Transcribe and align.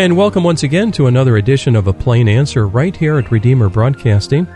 And 0.00 0.16
welcome 0.16 0.44
once 0.44 0.62
again 0.62 0.92
to 0.92 1.08
another 1.08 1.36
edition 1.36 1.76
of 1.76 1.86
A 1.86 1.92
Plain 1.92 2.26
Answer 2.26 2.66
right 2.66 2.96
here 2.96 3.18
at 3.18 3.30
Redeemer 3.30 3.68
Broadcasting. 3.68 4.46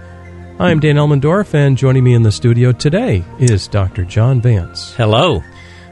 I'm 0.59 0.81
Dan 0.81 0.97
Elmendorf, 0.97 1.53
and 1.53 1.77
joining 1.77 2.03
me 2.03 2.15
in 2.15 2.23
the 2.23 2.33
studio 2.33 2.73
today 2.73 3.23
is 3.39 3.69
Dr. 3.69 4.07
John 4.07 4.41
Vance. 4.41 4.95
Hello. 4.95 5.43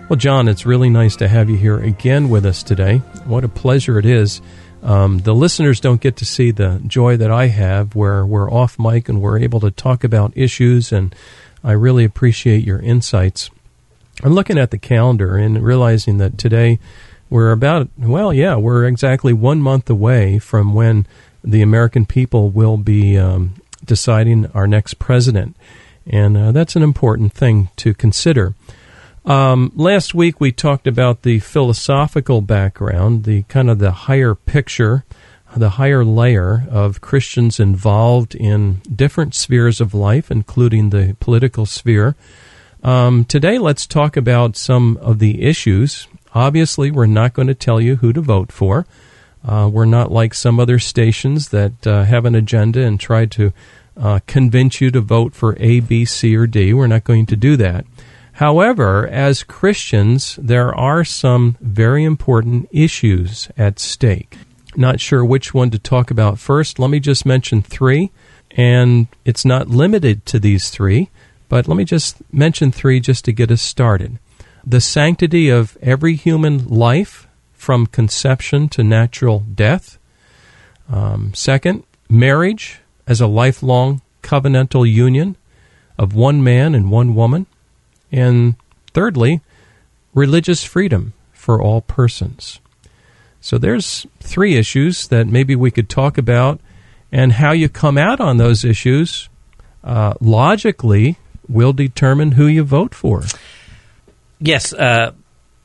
Well, 0.08 0.16
John, 0.16 0.48
it's 0.48 0.64
really 0.64 0.88
nice 0.88 1.16
to 1.16 1.28
have 1.28 1.50
you 1.50 1.58
here 1.58 1.78
again 1.78 2.30
with 2.30 2.46
us 2.46 2.62
today. 2.62 2.96
What 3.26 3.44
a 3.44 3.48
pleasure 3.48 3.98
it 3.98 4.06
is. 4.06 4.40
Um, 4.82 5.18
the 5.18 5.34
listeners 5.34 5.80
don't 5.80 6.00
get 6.00 6.16
to 6.16 6.24
see 6.24 6.50
the 6.50 6.80
joy 6.86 7.18
that 7.18 7.30
I 7.30 7.48
have 7.48 7.94
where 7.94 8.24
we're 8.24 8.50
off 8.50 8.78
mic 8.78 9.10
and 9.10 9.20
we're 9.20 9.38
able 9.38 9.60
to 9.60 9.70
talk 9.70 10.02
about 10.02 10.32
issues, 10.34 10.92
and 10.92 11.14
I 11.62 11.72
really 11.72 12.04
appreciate 12.04 12.64
your 12.64 12.78
insights. 12.78 13.50
I'm 14.22 14.32
looking 14.32 14.56
at 14.56 14.70
the 14.70 14.78
calendar 14.78 15.36
and 15.36 15.62
realizing 15.62 16.16
that 16.18 16.38
today 16.38 16.78
we're 17.32 17.50
about, 17.50 17.88
well, 17.96 18.30
yeah, 18.32 18.56
we're 18.56 18.84
exactly 18.84 19.32
one 19.32 19.62
month 19.62 19.88
away 19.88 20.38
from 20.38 20.74
when 20.74 21.06
the 21.42 21.62
American 21.62 22.04
people 22.04 22.50
will 22.50 22.76
be 22.76 23.16
um, 23.16 23.54
deciding 23.82 24.46
our 24.48 24.66
next 24.66 24.98
president. 24.98 25.56
And 26.06 26.36
uh, 26.36 26.52
that's 26.52 26.76
an 26.76 26.82
important 26.82 27.32
thing 27.32 27.70
to 27.76 27.94
consider. 27.94 28.54
Um, 29.24 29.72
last 29.74 30.14
week 30.14 30.40
we 30.40 30.52
talked 30.52 30.86
about 30.86 31.22
the 31.22 31.38
philosophical 31.38 32.42
background, 32.42 33.24
the 33.24 33.44
kind 33.44 33.70
of 33.70 33.78
the 33.78 33.92
higher 33.92 34.34
picture, 34.34 35.04
the 35.56 35.70
higher 35.70 36.04
layer 36.04 36.66
of 36.70 37.00
Christians 37.00 37.58
involved 37.58 38.34
in 38.34 38.82
different 38.94 39.34
spheres 39.34 39.80
of 39.80 39.94
life, 39.94 40.30
including 40.30 40.90
the 40.90 41.16
political 41.18 41.64
sphere. 41.64 42.14
Um, 42.82 43.24
today, 43.24 43.58
let's 43.58 43.86
talk 43.86 44.18
about 44.18 44.56
some 44.56 44.98
of 44.98 45.18
the 45.18 45.42
issues 45.42 46.08
Obviously, 46.34 46.90
we're 46.90 47.06
not 47.06 47.34
going 47.34 47.48
to 47.48 47.54
tell 47.54 47.80
you 47.80 47.96
who 47.96 48.12
to 48.12 48.20
vote 48.20 48.50
for. 48.50 48.86
Uh, 49.46 49.68
we're 49.72 49.84
not 49.84 50.12
like 50.12 50.34
some 50.34 50.60
other 50.60 50.78
stations 50.78 51.48
that 51.48 51.86
uh, 51.86 52.04
have 52.04 52.24
an 52.24 52.34
agenda 52.34 52.80
and 52.80 52.98
try 52.98 53.26
to 53.26 53.52
uh, 53.96 54.20
convince 54.26 54.80
you 54.80 54.90
to 54.90 55.00
vote 55.00 55.34
for 55.34 55.56
A, 55.58 55.80
B, 55.80 56.04
C, 56.04 56.36
or 56.36 56.46
D. 56.46 56.72
We're 56.72 56.86
not 56.86 57.04
going 57.04 57.26
to 57.26 57.36
do 57.36 57.56
that. 57.56 57.84
However, 58.34 59.06
as 59.08 59.42
Christians, 59.42 60.38
there 60.40 60.74
are 60.74 61.04
some 61.04 61.56
very 61.60 62.04
important 62.04 62.68
issues 62.72 63.48
at 63.58 63.78
stake. 63.78 64.38
Not 64.74 65.00
sure 65.00 65.24
which 65.24 65.52
one 65.52 65.70
to 65.70 65.78
talk 65.78 66.10
about 66.10 66.38
first. 66.38 66.78
Let 66.78 66.88
me 66.88 66.98
just 66.98 67.26
mention 67.26 67.60
three, 67.60 68.10
and 68.52 69.08
it's 69.26 69.44
not 69.44 69.68
limited 69.68 70.24
to 70.26 70.38
these 70.38 70.70
three, 70.70 71.10
but 71.50 71.68
let 71.68 71.76
me 71.76 71.84
just 71.84 72.16
mention 72.32 72.72
three 72.72 73.00
just 73.00 73.26
to 73.26 73.32
get 73.32 73.50
us 73.50 73.60
started 73.60 74.18
the 74.64 74.80
sanctity 74.80 75.48
of 75.48 75.76
every 75.82 76.14
human 76.14 76.68
life 76.68 77.26
from 77.52 77.86
conception 77.86 78.68
to 78.68 78.82
natural 78.82 79.40
death. 79.40 79.98
Um, 80.88 81.32
second, 81.34 81.84
marriage 82.08 82.80
as 83.06 83.20
a 83.20 83.26
lifelong 83.26 84.02
covenantal 84.22 84.90
union 84.90 85.36
of 85.98 86.14
one 86.14 86.42
man 86.42 86.74
and 86.74 86.90
one 86.90 87.14
woman. 87.14 87.46
And 88.10 88.56
thirdly, 88.92 89.40
religious 90.14 90.64
freedom 90.64 91.12
for 91.32 91.60
all 91.60 91.80
persons. 91.80 92.60
So 93.40 93.58
there's 93.58 94.06
three 94.20 94.56
issues 94.56 95.08
that 95.08 95.26
maybe 95.26 95.56
we 95.56 95.70
could 95.70 95.88
talk 95.88 96.16
about, 96.16 96.60
and 97.10 97.32
how 97.32 97.52
you 97.52 97.68
come 97.68 97.98
out 97.98 98.20
on 98.20 98.36
those 98.36 98.64
issues 98.64 99.28
uh, 99.82 100.14
logically 100.20 101.18
will 101.48 101.72
determine 101.72 102.32
who 102.32 102.46
you 102.46 102.62
vote 102.62 102.94
for. 102.94 103.24
Yes, 104.44 104.72
uh, 104.72 105.12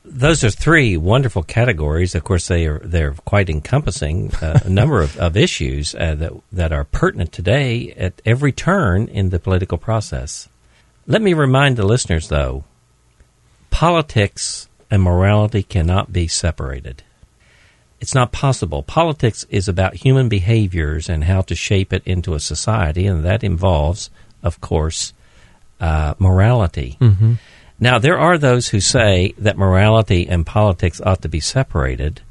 those 0.04 0.44
are 0.44 0.50
three 0.50 0.96
wonderful 0.96 1.42
categories. 1.42 2.14
Of 2.14 2.22
course, 2.22 2.46
they 2.46 2.66
are 2.66 2.78
they're 2.78 3.12
quite 3.24 3.50
encompassing 3.50 4.32
uh, 4.36 4.60
a 4.64 4.68
number 4.68 5.02
of, 5.02 5.16
of 5.18 5.36
issues 5.36 5.94
uh, 5.94 6.14
that 6.14 6.32
that 6.52 6.72
are 6.72 6.84
pertinent 6.84 7.32
today 7.32 7.92
at 7.96 8.22
every 8.24 8.52
turn 8.52 9.08
in 9.08 9.30
the 9.30 9.40
political 9.40 9.78
process. 9.78 10.48
Let 11.06 11.22
me 11.22 11.34
remind 11.34 11.76
the 11.76 11.86
listeners, 11.86 12.28
though, 12.28 12.64
politics 13.70 14.68
and 14.90 15.02
morality 15.02 15.62
cannot 15.62 16.12
be 16.12 16.28
separated. 16.28 17.02
It's 18.00 18.14
not 18.14 18.30
possible. 18.30 18.84
Politics 18.84 19.44
is 19.50 19.66
about 19.66 19.94
human 19.94 20.28
behaviors 20.28 21.08
and 21.08 21.24
how 21.24 21.40
to 21.42 21.54
shape 21.56 21.92
it 21.92 22.02
into 22.06 22.34
a 22.34 22.40
society, 22.40 23.06
and 23.06 23.24
that 23.24 23.42
involves, 23.42 24.08
of 24.42 24.60
course, 24.60 25.12
uh, 25.80 26.14
morality. 26.18 26.96
Mm-hmm. 27.00 27.34
Now, 27.80 27.98
there 27.98 28.18
are 28.18 28.38
those 28.38 28.68
who 28.68 28.80
say 28.80 29.34
that 29.38 29.56
morality 29.56 30.28
and 30.28 30.44
politics 30.44 31.00
ought 31.00 31.22
to 31.22 31.28
be 31.28 31.40
separated, 31.40 32.22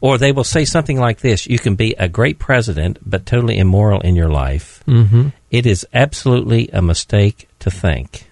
or 0.00 0.18
they 0.18 0.32
will 0.32 0.44
say 0.44 0.64
something 0.64 0.98
like 0.98 1.20
this 1.20 1.46
You 1.46 1.58
can 1.58 1.76
be 1.76 1.94
a 1.94 2.08
great 2.08 2.38
president, 2.38 2.98
but 3.04 3.26
totally 3.26 3.58
immoral 3.58 4.00
in 4.00 4.16
your 4.16 4.28
life. 4.28 4.82
Mm-hmm. 4.86 5.28
It 5.50 5.66
is 5.66 5.86
absolutely 5.94 6.68
a 6.72 6.82
mistake 6.82 7.48
to 7.60 7.70
think 7.70 8.28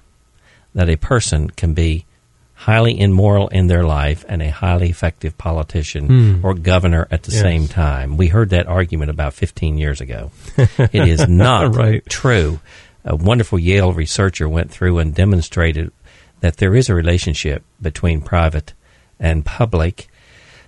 that 0.75 0.91
a 0.91 0.97
person 0.97 1.51
can 1.51 1.73
be 1.73 2.05
highly 2.57 2.99
immoral 2.99 3.49
in 3.49 3.67
their 3.67 3.85
life 3.85 4.25
and 4.29 4.43
a 4.43 4.51
highly 4.51 4.89
effective 4.89 5.37
politician 5.37 6.09
mm. 6.09 6.45
or 6.45 6.55
governor 6.55 7.07
at 7.11 7.23
the 7.23 7.31
yes. 7.31 7.41
same 7.41 7.69
time. 7.69 8.17
We 8.17 8.29
heard 8.29 8.51
that 8.51 8.67
argument 8.67 9.11
about 9.11 9.35
15 9.35 9.77
years 9.79 10.01
ago. 10.01 10.31
it 10.57 11.07
is 11.07 11.29
not 11.29 11.77
right. 11.77 12.05
true. 12.07 12.59
A 13.05 13.15
wonderful 13.15 13.59
Yale 13.59 13.93
researcher 13.93 14.49
went 14.49 14.71
through 14.71 14.99
and 14.99 15.15
demonstrated 15.15 15.93
that 16.47 16.59
there 16.59 16.77
is 16.77 16.89
a 16.89 16.95
relationship 16.95 17.65
between 17.83 18.21
private 18.21 18.73
and 19.19 19.45
public. 19.45 20.09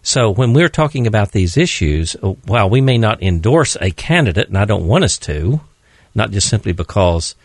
So 0.03 0.31
when 0.31 0.53
we're 0.53 0.69
talking 0.69 1.07
about 1.07 1.31
these 1.31 1.57
issues, 1.57 2.17
uh, 2.17 2.31
while 2.47 2.69
we 2.69 2.81
may 2.81 2.99
not 2.99 3.23
endorse 3.23 3.77
a 3.81 3.93
candidate, 3.93 4.49
and 4.49 4.59
I 4.59 4.65
don't 4.65 4.89
want 4.89 5.05
us 5.05 5.19
to, 5.19 5.61
not 6.17 6.33
just 6.33 6.49
simply 6.49 6.73
because 6.73 7.37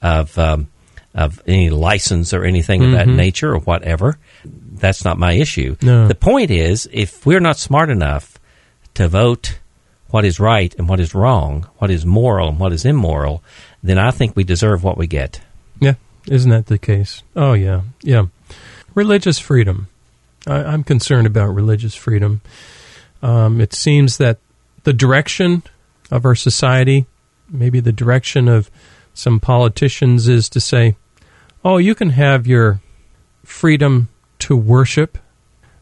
of 0.00 0.38
um, 0.38 0.68
of 1.14 1.42
any 1.46 1.68
license 1.68 2.32
or 2.32 2.44
anything 2.44 2.80
mm-hmm. 2.80 2.94
of 2.94 2.98
that 2.98 3.08
nature 3.08 3.52
or 3.52 3.58
whatever, 3.58 4.16
that's 4.44 5.04
not 5.04 5.18
my 5.18 5.32
issue. 5.32 5.76
No. 5.82 6.08
The 6.08 6.14
point 6.14 6.50
is, 6.50 6.88
if 6.90 7.26
we're 7.26 7.40
not 7.40 7.58
smart 7.58 7.90
enough 7.90 8.38
to 8.94 9.06
vote 9.06 9.58
what 10.08 10.24
is 10.24 10.40
right 10.40 10.74
and 10.78 10.88
what 10.88 11.00
is 11.00 11.14
wrong, 11.14 11.68
what 11.76 11.90
is 11.90 12.06
moral 12.06 12.48
and 12.48 12.58
what 12.58 12.72
is 12.72 12.86
immoral, 12.86 13.42
then 13.82 13.98
I 13.98 14.10
think 14.10 14.34
we 14.34 14.44
deserve 14.44 14.82
what 14.82 14.96
we 14.96 15.06
get. 15.06 15.42
Yeah, 15.78 15.94
isn't 16.26 16.50
that 16.50 16.66
the 16.66 16.78
case? 16.78 17.22
Oh, 17.34 17.52
yeah. 17.52 17.82
Yeah. 18.02 18.26
Religious 18.94 19.38
freedom. 19.38 19.88
I, 20.46 20.72
am 20.72 20.84
concerned 20.84 21.26
about 21.26 21.54
religious 21.54 21.94
freedom. 21.94 22.40
Um, 23.22 23.60
it 23.60 23.72
seems 23.72 24.18
that 24.18 24.38
the 24.84 24.92
direction 24.92 25.62
of 26.10 26.24
our 26.24 26.34
society, 26.34 27.06
maybe 27.48 27.80
the 27.80 27.92
direction 27.92 28.48
of 28.48 28.70
some 29.14 29.40
politicians, 29.40 30.28
is 30.28 30.48
to 30.50 30.60
say, 30.60 30.96
oh, 31.64 31.78
you 31.78 31.94
can 31.94 32.10
have 32.10 32.46
your 32.46 32.80
freedom 33.44 34.08
to 34.40 34.56
worship, 34.56 35.18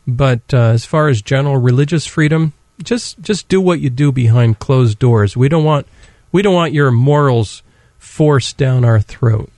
but 0.07 0.41
uh, 0.53 0.59
as 0.59 0.85
far 0.85 1.09
as 1.09 1.23
general 1.23 1.57
religious 1.57 2.07
freedom, 2.07 2.53
just 2.83 3.21
just 3.21 3.49
do 3.49 3.61
what 3.61 3.81
you 3.81 3.91
do 3.91 4.11
behind 4.11 4.59
closed 4.59 4.99
doors. 4.99 5.37
We 5.37 5.49
don't 5.49 5.65
want 5.65 5.87
we 6.33 6.43
don't 6.43 6.55
want 6.55 6.73
your 6.73 6.91
morals 6.91 7.63
forced 7.99 8.57
down 8.57 8.85
our 8.85 9.01
throat 9.01 9.51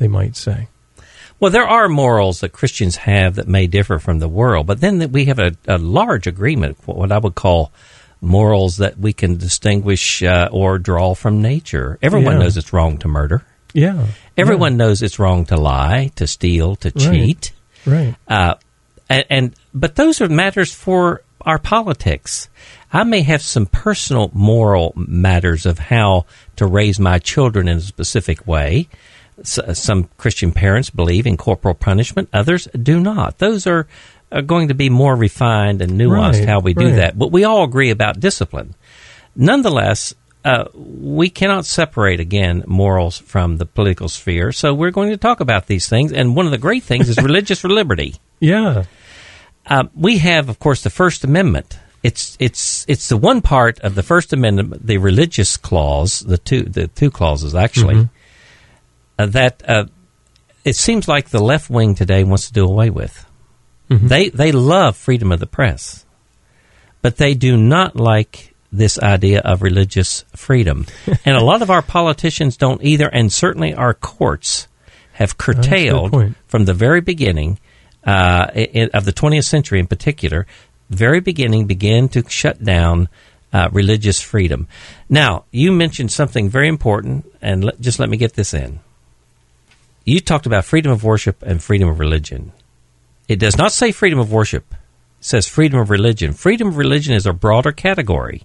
they 0.00 0.08
might 0.08 0.34
say. 0.34 0.66
Well, 1.38 1.52
there 1.52 1.68
are 1.68 1.88
morals 1.88 2.40
that 2.40 2.52
Christians 2.52 2.96
have 2.96 3.36
that 3.36 3.46
may 3.48 3.66
differ 3.66 3.98
from 3.98 4.18
the 4.18 4.28
world, 4.28 4.66
but 4.66 4.80
then 4.80 5.12
we 5.12 5.26
have 5.26 5.38
a, 5.38 5.52
a 5.68 5.78
large 5.78 6.26
agreement, 6.26 6.76
what 6.84 7.12
I 7.12 7.18
would 7.18 7.34
call 7.34 7.70
morals 8.20 8.76
that 8.78 8.98
we 8.98 9.12
can 9.12 9.36
distinguish 9.36 10.22
uh, 10.22 10.48
or 10.52 10.78
draw 10.78 11.14
from 11.14 11.40
nature. 11.40 11.98
Everyone 12.02 12.34
Yeah. 12.34 12.38
knows 12.40 12.56
it's 12.56 12.72
wrong 12.72 12.98
to 12.98 13.08
murder. 13.08 13.42
Yeah. 13.72 14.06
Everyone 14.36 14.76
knows 14.76 15.00
it's 15.00 15.18
wrong 15.18 15.46
to 15.46 15.56
lie, 15.56 16.10
to 16.16 16.26
steal, 16.26 16.76
to 16.76 16.90
cheat. 16.90 17.52
Right. 17.86 18.14
Uh, 18.28 18.54
and, 19.08 19.24
and 19.30 19.54
but 19.72 19.94
those 19.96 20.20
are 20.20 20.28
matters 20.28 20.74
for 20.74 21.22
our 21.42 21.58
politics. 21.58 22.48
I 22.92 23.04
may 23.04 23.22
have 23.22 23.40
some 23.40 23.64
personal 23.66 24.30
moral 24.34 24.92
matters 24.96 25.64
of 25.64 25.78
how 25.78 26.26
to 26.56 26.66
raise 26.66 27.00
my 27.00 27.18
children 27.18 27.68
in 27.68 27.78
a 27.78 27.80
specific 27.80 28.46
way. 28.46 28.88
S- 29.40 29.58
uh, 29.58 29.74
some 29.74 30.08
Christian 30.18 30.52
parents 30.52 30.90
believe 30.90 31.26
in 31.26 31.36
corporal 31.36 31.74
punishment; 31.74 32.28
others 32.32 32.68
do 32.82 33.00
not. 33.00 33.38
Those 33.38 33.66
are, 33.66 33.86
are 34.32 34.42
going 34.42 34.68
to 34.68 34.74
be 34.74 34.88
more 34.90 35.16
refined 35.16 35.82
and 35.82 35.92
nuanced 35.92 36.40
Right, 36.40 36.48
how 36.48 36.60
we 36.60 36.74
do 36.74 36.86
right. 36.86 36.96
that. 36.96 37.18
But 37.18 37.32
we 37.32 37.44
all 37.44 37.64
agree 37.64 37.90
about 37.90 38.20
discipline. 38.20 38.74
Nonetheless, 39.36 40.14
uh, 40.44 40.64
we 40.74 41.30
cannot 41.30 41.64
separate 41.66 42.20
again 42.20 42.64
morals 42.66 43.18
from 43.18 43.56
the 43.58 43.66
political 43.66 44.08
sphere. 44.08 44.52
So 44.52 44.74
we're 44.74 44.90
going 44.90 45.10
to 45.10 45.16
talk 45.16 45.40
about 45.40 45.66
these 45.66 45.88
things. 45.88 46.12
And 46.12 46.34
one 46.34 46.46
of 46.46 46.52
the 46.52 46.58
great 46.58 46.82
things 46.82 47.08
is 47.08 47.16
religious 47.22 47.62
liberty. 47.64 48.16
Yeah. 48.40 48.84
Uh, 49.66 49.84
we 49.94 50.18
have, 50.18 50.48
of 50.48 50.58
course, 50.58 50.82
the 50.82 50.90
First 50.90 51.24
Amendment. 51.24 51.78
It's 52.02 52.34
it's 52.40 52.86
it's 52.88 53.10
the 53.10 53.18
one 53.18 53.42
part 53.42 53.78
of 53.80 53.94
the 53.94 54.02
First 54.02 54.32
Amendment, 54.32 54.86
the 54.86 54.96
religious 54.96 55.58
clause, 55.58 56.20
the 56.20 56.38
two 56.38 56.62
the 56.62 56.88
two 56.88 57.10
clauses 57.10 57.54
actually, 57.54 57.96
uh, 57.96 58.04
that 59.26 59.62
uh, 59.68 59.84
it 60.64 60.76
seems 60.76 61.08
like 61.08 61.30
the 61.30 61.42
left 61.42 61.70
wing 61.70 61.94
today 61.94 62.24
wants 62.24 62.46
to 62.48 62.52
do 62.52 62.64
away 62.64 62.90
with. 62.90 63.26
Mhm. 63.90 64.08
They 64.08 64.28
they 64.28 64.52
love 64.52 64.96
freedom 64.96 65.32
of 65.32 65.40
the 65.40 65.46
press, 65.46 66.04
but 67.02 67.16
they 67.16 67.34
do 67.34 67.56
not 67.56 67.96
like 67.96 68.54
this 68.72 68.98
idea 69.00 69.40
of 69.40 69.62
religious 69.62 70.24
freedom. 70.36 70.86
and 71.24 71.36
a 71.36 71.42
lot 71.44 71.62
of 71.62 71.70
our 71.70 71.82
politicians 71.82 72.56
don't 72.56 72.82
either, 72.84 73.08
and 73.08 73.32
certainly 73.32 73.74
our 73.74 73.94
courts 73.94 74.68
have 75.14 75.36
curtailed 75.36 76.34
from 76.46 76.64
the 76.64 76.74
very 76.74 77.00
beginning 77.00 77.58
uh, 78.04 78.46
of 78.94 79.04
the 79.04 79.12
20th 79.12 79.44
century 79.44 79.78
in 79.78 79.86
particular, 79.86 80.46
very 80.88 81.20
beginning 81.20 81.66
began 81.66 82.08
to 82.08 82.24
shut 82.28 82.62
down 82.62 83.08
uh, 83.52 83.68
religious 83.72 84.20
freedom. 84.20 84.68
Now, 85.08 85.44
you 85.50 85.72
mentioned 85.72 86.12
something 86.12 86.48
very 86.48 86.68
important, 86.68 87.26
and 87.42 87.64
let, 87.64 87.80
just 87.80 87.98
let 87.98 88.08
me 88.08 88.16
get 88.16 88.34
this 88.34 88.54
in. 88.54 88.80
You 90.10 90.18
talked 90.18 90.46
about 90.46 90.64
freedom 90.64 90.90
of 90.90 91.04
worship 91.04 91.40
and 91.40 91.62
freedom 91.62 91.88
of 91.88 92.00
religion. 92.00 92.50
It 93.28 93.38
does 93.38 93.56
not 93.56 93.70
say 93.70 93.92
freedom 93.92 94.18
of 94.18 94.32
worship. 94.32 94.74
It 95.20 95.24
says 95.24 95.46
freedom 95.46 95.78
of 95.78 95.88
religion. 95.88 96.32
Freedom 96.32 96.66
of 96.66 96.78
religion 96.78 97.14
is 97.14 97.26
a 97.26 97.32
broader 97.32 97.70
category. 97.70 98.42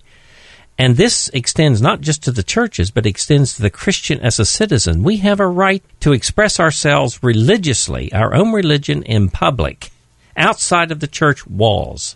And 0.78 0.96
this 0.96 1.28
extends 1.30 1.82
not 1.82 2.02
just 2.02 2.22
to 2.24 2.32
the 2.32 2.44
churches, 2.44 2.92
but 2.92 3.08
extends 3.08 3.56
to 3.56 3.64
the 3.64 3.72
Christian 3.72 4.20
as 4.20 4.38
a 4.38 4.46
citizen. 4.46 5.02
We 5.02 5.18
have 5.18 5.40
a 5.40 5.48
right 5.48 5.84
to 6.02 6.14
express 6.14 6.60
ourselves 6.60 7.24
religiously, 7.24 8.14
our 8.14 8.36
own 8.36 8.52
religion 8.52 9.02
in 9.02 9.30
public, 9.30 9.90
outside 10.38 10.92
of 10.92 11.00
the 11.00 11.08
church 11.08 11.48
walls. 11.48 12.16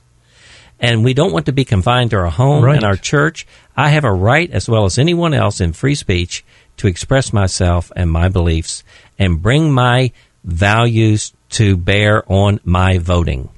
And 0.80 1.04
we 1.04 1.16
don't 1.16 1.34
want 1.34 1.48
to 1.48 1.54
be 1.54 1.66
confined 1.66 2.12
to 2.12 2.18
our 2.18 2.30
home 2.30 2.64
right. 2.64 2.76
and 2.76 2.86
our 2.86 2.98
church. 2.98 3.48
I 3.76 3.90
have 3.90 4.04
a 4.04 4.14
right, 4.14 4.52
as 4.52 4.70
well 4.70 4.86
as 4.86 5.00
anyone 5.00 5.34
else 5.34 5.60
in 5.60 5.74
free 5.74 5.96
speech, 5.96 6.46
to 6.78 6.88
express 6.88 7.34
myself 7.34 7.92
and 7.96 8.12
my 8.12 8.30
beliefs 8.30 8.84
and 9.20 9.42
bring 9.42 9.72
my 9.72 10.12
values 10.44 11.34
to 11.50 11.78
bear 11.78 12.24
on 12.32 12.60
my 12.64 12.98
voting. 12.98 13.50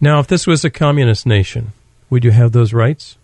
Now, 0.00 0.18
if 0.18 0.26
this 0.26 0.46
was 0.46 0.64
a 0.64 0.70
communist 0.70 1.24
nation, 1.24 1.72
would 2.10 2.24
you 2.24 2.32
have 2.32 2.52
those 2.52 2.72
rights? 2.72 3.16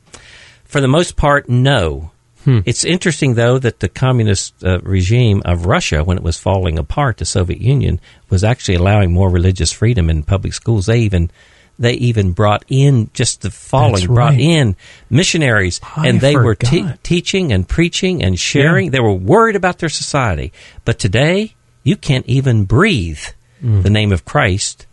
For 0.64 0.80
the 0.80 0.88
most 0.88 1.16
part, 1.16 1.48
no. 1.48 2.12
Hmm. 2.44 2.60
It's 2.64 2.84
interesting, 2.84 3.34
though, 3.34 3.58
that 3.58 3.80
the 3.80 3.88
communist 3.88 4.64
uh, 4.64 4.80
regime 4.80 5.42
of 5.44 5.66
Russia, 5.66 6.04
when 6.04 6.16
it 6.16 6.22
was 6.22 6.38
falling 6.38 6.78
apart, 6.78 7.18
the 7.18 7.26
Soviet 7.26 7.60
Union, 7.60 8.00
was 8.30 8.44
actually 8.44 8.76
allowing 8.76 9.12
more 9.12 9.28
religious 9.28 9.72
freedom 9.72 10.08
in 10.08 10.22
public 10.22 10.54
schools. 10.54 10.86
They 10.86 11.00
even 11.00 11.30
they 11.78 11.94
even 11.94 12.32
brought 12.32 12.64
in 12.68 13.10
just 13.14 13.40
the 13.40 13.50
falling 13.50 14.06
right. 14.06 14.14
brought 14.14 14.34
in 14.34 14.76
missionaries 15.08 15.80
I 15.96 16.08
and 16.08 16.20
they 16.20 16.34
forgot. 16.34 16.44
were 16.44 16.54
te- 16.54 16.98
teaching 17.02 17.52
and 17.52 17.66
preaching 17.66 18.22
and 18.22 18.38
sharing 18.38 18.86
yeah. 18.86 18.90
they 18.90 19.00
were 19.00 19.14
worried 19.14 19.56
about 19.56 19.78
their 19.78 19.88
society 19.88 20.52
but 20.84 20.98
today 20.98 21.54
you 21.82 21.96
can't 21.96 22.26
even 22.26 22.64
breathe 22.64 23.22
mm. 23.62 23.82
the 23.82 23.90
name 23.90 24.12
of 24.12 24.24
christ 24.24 24.86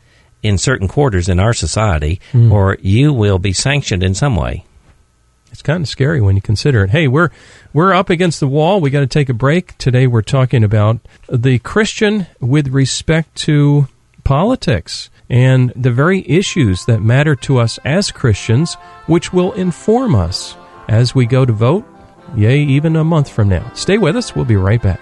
in 0.43 0.57
certain 0.57 0.87
quarters 0.87 1.27
in 1.27 1.39
our 1.39 1.53
society 1.53 2.19
mm. 2.31 2.51
or 2.51 2.77
you 2.81 3.11
will 3.11 3.39
be 3.39 3.53
sanctioned 3.53 4.03
in 4.03 4.13
some 4.13 4.35
way 4.35 4.63
it's 5.51 5.61
kind 5.61 5.81
of 5.81 5.89
scary 5.89 6.21
when 6.21 6.35
you 6.35 6.41
consider 6.41 6.83
it. 6.83 6.91
Hey, 6.91 7.07
we're 7.07 7.29
we're 7.73 7.93
up 7.93 8.11
against 8.11 8.39
the 8.39 8.47
wall. 8.47 8.79
We 8.79 8.89
got 8.89 8.99
to 8.99 9.07
take 9.07 9.29
a 9.29 9.33
break. 9.33 9.77
Today 9.77 10.05
we're 10.05 10.21
talking 10.21 10.63
about 10.63 10.99
the 11.29 11.57
Christian 11.59 12.27
with 12.39 12.67
respect 12.67 13.33
to 13.37 13.87
politics 14.23 15.09
and 15.29 15.71
the 15.75 15.91
very 15.91 16.27
issues 16.29 16.85
that 16.85 17.01
matter 17.01 17.35
to 17.35 17.57
us 17.57 17.79
as 17.83 18.11
Christians, 18.11 18.75
which 19.07 19.33
will 19.33 19.51
inform 19.53 20.15
us 20.15 20.55
as 20.87 21.15
we 21.15 21.25
go 21.25 21.43
to 21.43 21.53
vote, 21.53 21.85
yea, 22.35 22.61
even 22.61 22.95
a 22.95 23.03
month 23.03 23.29
from 23.29 23.49
now. 23.49 23.71
Stay 23.73 23.97
with 23.97 24.15
us. 24.15 24.35
We'll 24.35 24.45
be 24.45 24.55
right 24.57 24.81
back. 24.81 25.01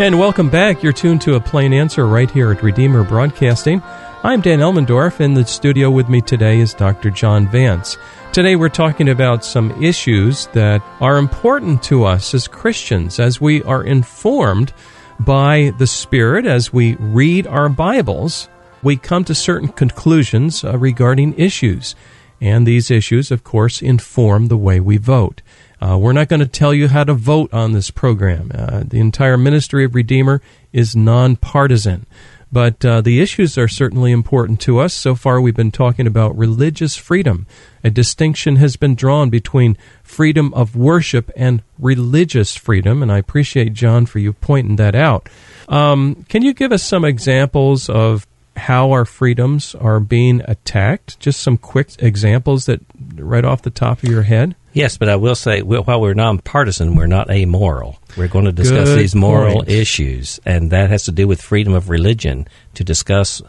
And 0.00 0.18
welcome 0.18 0.48
back. 0.48 0.82
You're 0.82 0.94
tuned 0.94 1.20
to 1.20 1.34
a 1.34 1.40
plain 1.40 1.74
answer 1.74 2.06
right 2.06 2.30
here 2.30 2.50
at 2.50 2.62
Redeemer 2.62 3.04
Broadcasting. 3.04 3.82
I'm 4.22 4.40
Dan 4.40 4.60
Elmendorf. 4.60 5.20
In 5.20 5.34
the 5.34 5.44
studio 5.44 5.90
with 5.90 6.08
me 6.08 6.22
today 6.22 6.60
is 6.60 6.72
Dr. 6.72 7.10
John 7.10 7.46
Vance. 7.46 7.98
Today 8.32 8.56
we're 8.56 8.70
talking 8.70 9.10
about 9.10 9.44
some 9.44 9.70
issues 9.82 10.46
that 10.54 10.82
are 11.02 11.18
important 11.18 11.82
to 11.82 12.06
us 12.06 12.32
as 12.32 12.48
Christians 12.48 13.20
as 13.20 13.42
we 13.42 13.62
are 13.64 13.84
informed 13.84 14.72
by 15.18 15.74
the 15.76 15.86
Spirit 15.86 16.46
as 16.46 16.72
we 16.72 16.94
read 16.94 17.46
our 17.46 17.68
Bibles. 17.68 18.48
We 18.82 18.96
come 18.96 19.24
to 19.24 19.34
certain 19.34 19.68
conclusions 19.68 20.64
uh, 20.64 20.78
regarding 20.78 21.38
issues. 21.38 21.94
And 22.40 22.66
these 22.66 22.90
issues, 22.90 23.30
of 23.30 23.44
course, 23.44 23.82
inform 23.82 24.48
the 24.48 24.56
way 24.56 24.80
we 24.80 24.96
vote. 24.96 25.42
Uh, 25.80 25.96
we're 25.98 26.12
not 26.12 26.28
going 26.28 26.40
to 26.40 26.46
tell 26.46 26.74
you 26.74 26.88
how 26.88 27.04
to 27.04 27.14
vote 27.14 27.52
on 27.52 27.72
this 27.72 27.90
program. 27.90 28.50
Uh, 28.54 28.82
the 28.86 29.00
entire 29.00 29.38
ministry 29.38 29.84
of 29.84 29.94
Redeemer 29.94 30.42
is 30.72 30.94
nonpartisan. 30.94 32.06
But 32.52 32.84
uh, 32.84 33.00
the 33.00 33.20
issues 33.20 33.56
are 33.56 33.68
certainly 33.68 34.10
important 34.10 34.60
to 34.62 34.80
us. 34.80 34.92
So 34.92 35.14
far, 35.14 35.40
we've 35.40 35.54
been 35.54 35.70
talking 35.70 36.06
about 36.06 36.36
religious 36.36 36.96
freedom. 36.96 37.46
A 37.84 37.90
distinction 37.90 38.56
has 38.56 38.76
been 38.76 38.96
drawn 38.96 39.30
between 39.30 39.76
freedom 40.02 40.52
of 40.54 40.74
worship 40.74 41.30
and 41.36 41.62
religious 41.78 42.56
freedom, 42.56 43.02
and 43.02 43.12
I 43.12 43.18
appreciate, 43.18 43.72
John, 43.72 44.04
for 44.04 44.18
you 44.18 44.32
pointing 44.32 44.76
that 44.76 44.96
out. 44.96 45.28
Um, 45.68 46.26
can 46.28 46.42
you 46.42 46.52
give 46.52 46.72
us 46.72 46.82
some 46.82 47.04
examples 47.04 47.88
of 47.88 48.26
how 48.56 48.90
our 48.90 49.04
freedoms 49.04 49.76
are 49.76 50.00
being 50.00 50.42
attacked? 50.46 51.20
Just 51.20 51.40
some 51.40 51.56
quick 51.56 51.90
examples 52.00 52.66
that 52.66 52.80
right 53.14 53.44
off 53.44 53.62
the 53.62 53.70
top 53.70 54.02
of 54.02 54.08
your 54.08 54.22
head? 54.22 54.56
Yes, 54.72 54.96
but 54.96 55.08
I 55.08 55.16
will 55.16 55.34
say, 55.34 55.62
while 55.62 56.00
we're 56.00 56.14
nonpartisan, 56.14 56.94
we're 56.94 57.06
not 57.06 57.30
amoral. 57.30 57.98
We're 58.16 58.28
going 58.28 58.44
to 58.44 58.52
discuss 58.52 58.88
Good 58.88 58.98
these 58.98 59.14
moral 59.14 59.56
point. 59.56 59.68
issues, 59.68 60.40
and 60.46 60.70
that 60.70 60.90
has 60.90 61.04
to 61.04 61.12
do 61.12 61.26
with 61.26 61.42
freedom 61.42 61.74
of 61.74 61.90
religion 61.90 62.46
to 62.74 62.84
discuss 62.84 63.42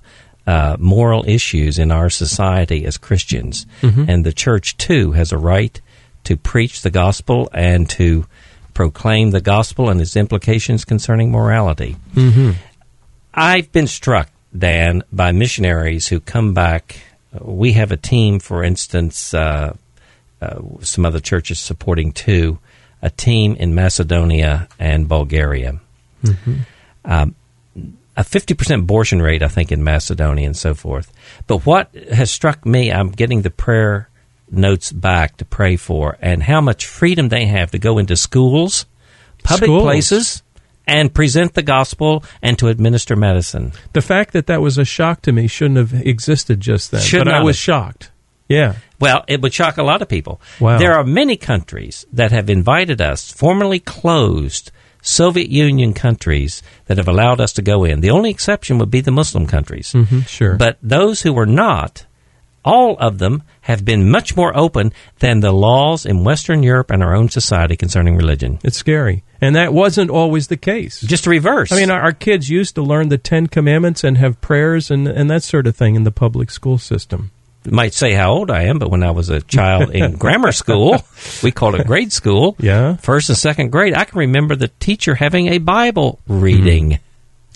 uh, 0.48 0.78
moral 0.80 1.24
issues 1.28 1.78
in 1.78 1.92
our 1.92 2.10
society 2.10 2.86
as 2.86 2.98
Christians. 2.98 3.68
Mm-hmm. 3.82 4.06
And 4.10 4.26
the 4.26 4.34
church, 4.34 4.78
too, 4.78 5.12
has 5.12 5.32
a 5.32 5.38
right 5.38 5.80
to 6.24 6.38
preach 6.38 6.82
the 6.82 6.90
gospel 6.90 7.50
and 7.54 7.90
to 7.92 8.26
proclaim 8.74 9.32
the 9.32 9.42
gospel 9.42 9.90
and 9.90 10.02
its 10.02 10.16
implications 10.16 10.86
concerning 10.86 11.32
morality. 11.32 11.98
Mm-hmm. 12.16 12.52
I've 13.34 13.72
been 13.72 13.88
struck, 13.88 14.30
Dan, 14.58 15.04
by 15.12 15.32
missionaries 15.32 16.08
who 16.08 16.20
come 16.20 16.54
back. 16.54 16.98
We 17.40 17.74
have 17.74 17.92
a 17.92 17.98
team, 17.98 18.40
for 18.40 18.64
instance, 18.64 19.34
uh, 19.34 19.40
uh, 19.40 19.74
some 20.82 21.06
other 21.06 21.20
churches 21.20 21.60
supporting 21.60 22.12
too, 22.12 22.60
a 23.02 23.10
team 23.10 23.56
in 23.56 23.76
Macedonia 23.76 24.68
and 24.80 25.08
Bulgaria. 25.08 25.80
Mm-hmm. 26.24 26.56
Um, 27.06 27.36
a 28.18 28.24
50% 28.24 28.80
abortion 28.80 29.22
rate, 29.22 29.42
I 29.42 29.48
think, 29.48 29.72
in 29.72 29.84
Macedonia 29.84 30.46
and 30.46 30.58
so 30.58 30.74
forth. 30.74 31.12
But 31.48 31.66
what 31.66 31.94
has 32.12 32.30
struck 32.30 32.66
me, 32.66 32.92
I'm 32.92 33.10
getting 33.10 33.42
the 33.42 33.50
prayer 33.50 34.10
notes 34.50 34.92
back 34.92 35.38
to 35.38 35.46
pray 35.46 35.78
for 35.78 36.18
and 36.22 36.44
how 36.44 36.62
much 36.62 36.86
freedom 36.86 37.30
they 37.30 37.46
have 37.46 37.72
to 37.72 37.80
go 37.80 37.98
into 37.98 38.16
schools, 38.18 38.86
public 39.44 39.68
Schools. 39.68 39.84
places, 39.84 40.44
and 40.86 41.14
present 41.14 41.54
the 41.54 41.62
gospel 41.62 42.24
and 42.42 42.60
to 42.60 42.68
administer 42.68 43.16
medicine. 43.16 43.72
The 43.94 44.02
fact 44.02 44.34
that 44.34 44.48
that 44.48 44.62
was 44.62 44.78
a 44.78 44.86
shock 44.86 45.22
to 45.24 45.32
me 45.32 45.48
shouldn't 45.48 45.78
have 45.78 46.06
existed 46.06 46.60
just 46.60 46.92
then. 46.92 47.02
Should 47.02 47.26
but 47.26 47.34
I 47.34 47.44
was 47.44 47.56
have. 47.56 47.62
shocked. 47.62 48.12
Yeah. 48.50 48.76
Well, 49.02 49.24
it 49.28 49.42
would 49.42 49.54
shock 49.54 49.78
a 49.78 49.84
lot 49.84 50.02
of 50.02 50.08
people. 50.08 50.40
Wow. 50.60 50.78
There 50.78 50.94
are 50.94 51.04
many 51.04 51.36
countries 51.36 52.06
that 52.14 52.32
have 52.32 52.50
invited 52.50 53.02
us, 53.02 53.32
formerly 53.32 53.80
closed 53.80 54.72
Soviet 55.02 55.50
Union 55.50 55.94
countries, 55.94 56.62
that 56.86 56.98
have 56.98 57.08
allowed 57.08 57.42
us 57.42 57.54
to 57.54 57.62
go 57.62 57.84
in. 57.84 58.02
The 58.02 58.12
only 58.12 58.30
exception 58.30 58.78
would 58.78 58.92
be 58.92 59.02
the 59.02 59.12
Muslim 59.12 59.48
countries. 59.48 59.92
Mhm, 59.94 60.28
sure. 60.28 60.56
But 60.56 60.78
those 60.84 61.24
who 61.24 61.34
were 61.34 61.48
not, 61.48 62.06
all 62.64 62.96
of 63.00 63.18
them 63.18 63.42
have 63.62 63.84
been 63.84 64.10
much 64.10 64.36
more 64.36 64.56
open 64.56 64.94
than 65.20 65.40
the 65.40 65.52
laws 65.52 66.06
in 66.06 66.24
Western 66.24 66.62
Europe 66.62 66.92
and 66.92 67.02
our 67.02 67.16
own 67.16 67.30
society 67.30 67.76
concerning 67.76 68.16
religion. 68.16 68.60
It's 68.64 68.78
scary. 68.78 69.24
And 69.42 69.56
that 69.56 69.74
wasn't 69.74 70.12
always 70.12 70.48
the 70.48 70.58
case. 70.58 71.02
Just 71.02 71.24
the 71.24 71.32
reverse. 71.32 71.72
I 71.72 71.78
mean, 71.78 71.90
our, 71.90 72.00
our 72.02 72.12
kids 72.12 72.50
used 72.52 72.76
to 72.76 72.84
learn 72.84 73.10
the 73.10 73.18
Ten 73.18 73.48
Commandments 73.48 74.04
and 74.04 74.18
have 74.20 74.40
prayers 74.42 74.92
and, 74.92 75.08
and 75.08 75.30
that 75.32 75.42
sort 75.42 75.66
of 75.66 75.76
thing 75.76 75.96
in 75.96 76.04
the 76.04 76.12
public 76.12 76.52
school 76.52 76.78
system. 76.78 77.32
Might 77.66 77.94
say 77.94 78.14
how 78.14 78.32
old 78.32 78.50
I 78.52 78.64
am, 78.64 78.80
but 78.80 78.90
when 78.90 79.04
I 79.04 79.12
was 79.12 79.30
a 79.30 79.42
child 79.42 79.92
in 79.92 80.14
grammar 80.18 80.52
school, 80.52 81.04
we 81.44 81.52
called 81.52 81.76
it 81.76 81.86
grade 81.86 82.12
school. 82.12 82.56
Yeah. 82.60 82.96
First 82.98 83.30
and 83.30 83.38
second 83.38 83.72
grade, 83.72 83.94
I 83.94 84.06
can 84.06 84.18
remember 84.20 84.56
the 84.56 84.70
teacher 84.80 85.14
having 85.16 85.48
a 85.48 85.58
Bible 85.60 86.20
reading 86.28 87.00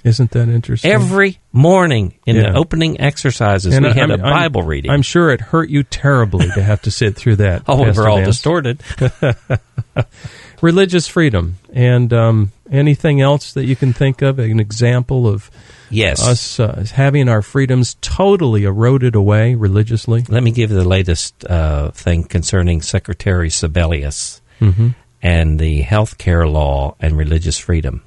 Isn't 0.03 0.29
that 0.31 0.47
interesting? 0.50 0.91
every 0.91 1.39
morning 1.51 2.13
in 2.27 2.35
Yeah. 2.35 2.51
the 2.51 2.57
opening 2.57 3.01
exercises. 3.01 3.74
And 3.75 3.83
we 3.85 3.91
I- 3.91 3.93
had 3.95 4.12
I'm- 4.12 4.19
a 4.21 4.24
I'm- 4.24 4.33
Bible 4.33 4.62
reading. 4.62 4.91
I'm 4.91 5.01
sure 5.01 5.31
it 5.31 5.41
hurt 5.41 5.69
you 5.69 5.81
terribly 5.83 6.47
to 6.51 6.62
have 6.62 6.83
to 6.83 6.91
sit 6.91 7.15
through 7.15 7.38
that. 7.38 7.63
oh, 7.67 7.83
Pastor 7.85 8.01
we're 8.03 8.09
all 8.09 8.17
Vance. 8.17 8.27
distorted. 8.27 8.83
Religious 10.62 11.07
freedom. 11.07 11.57
And 11.74 12.12
um, 12.13 12.51
anything 12.72 13.22
else 13.22 13.53
that 13.53 13.65
you 13.65 13.75
can 13.75 13.93
think 13.93 14.22
of, 14.22 14.39
an 14.39 14.60
example 14.60 15.27
of 15.27 15.50
Yes. 15.89 16.27
us 16.27 16.60
uh, 16.60 16.86
having 16.93 17.29
our 17.29 17.41
freedoms 17.41 17.95
totally 18.01 18.63
eroded 18.63 19.15
away 19.15 19.53
religiously? 19.55 20.24
Let 20.27 20.41
me 20.43 20.51
give 20.51 20.72
you 20.72 20.77
the 20.77 20.88
latest 20.88 21.45
uh, 21.45 21.91
thing 21.91 22.24
concerning 22.24 22.81
Secretary 22.81 23.50
Sebelius 23.50 24.41
Mm-hmm. 24.62 24.89
and 25.22 25.60
the 25.60 25.81
health 25.81 26.17
care 26.17 26.48
law 26.48 26.95
and 27.00 27.17
religious 27.17 27.60
freedom. 27.60 28.01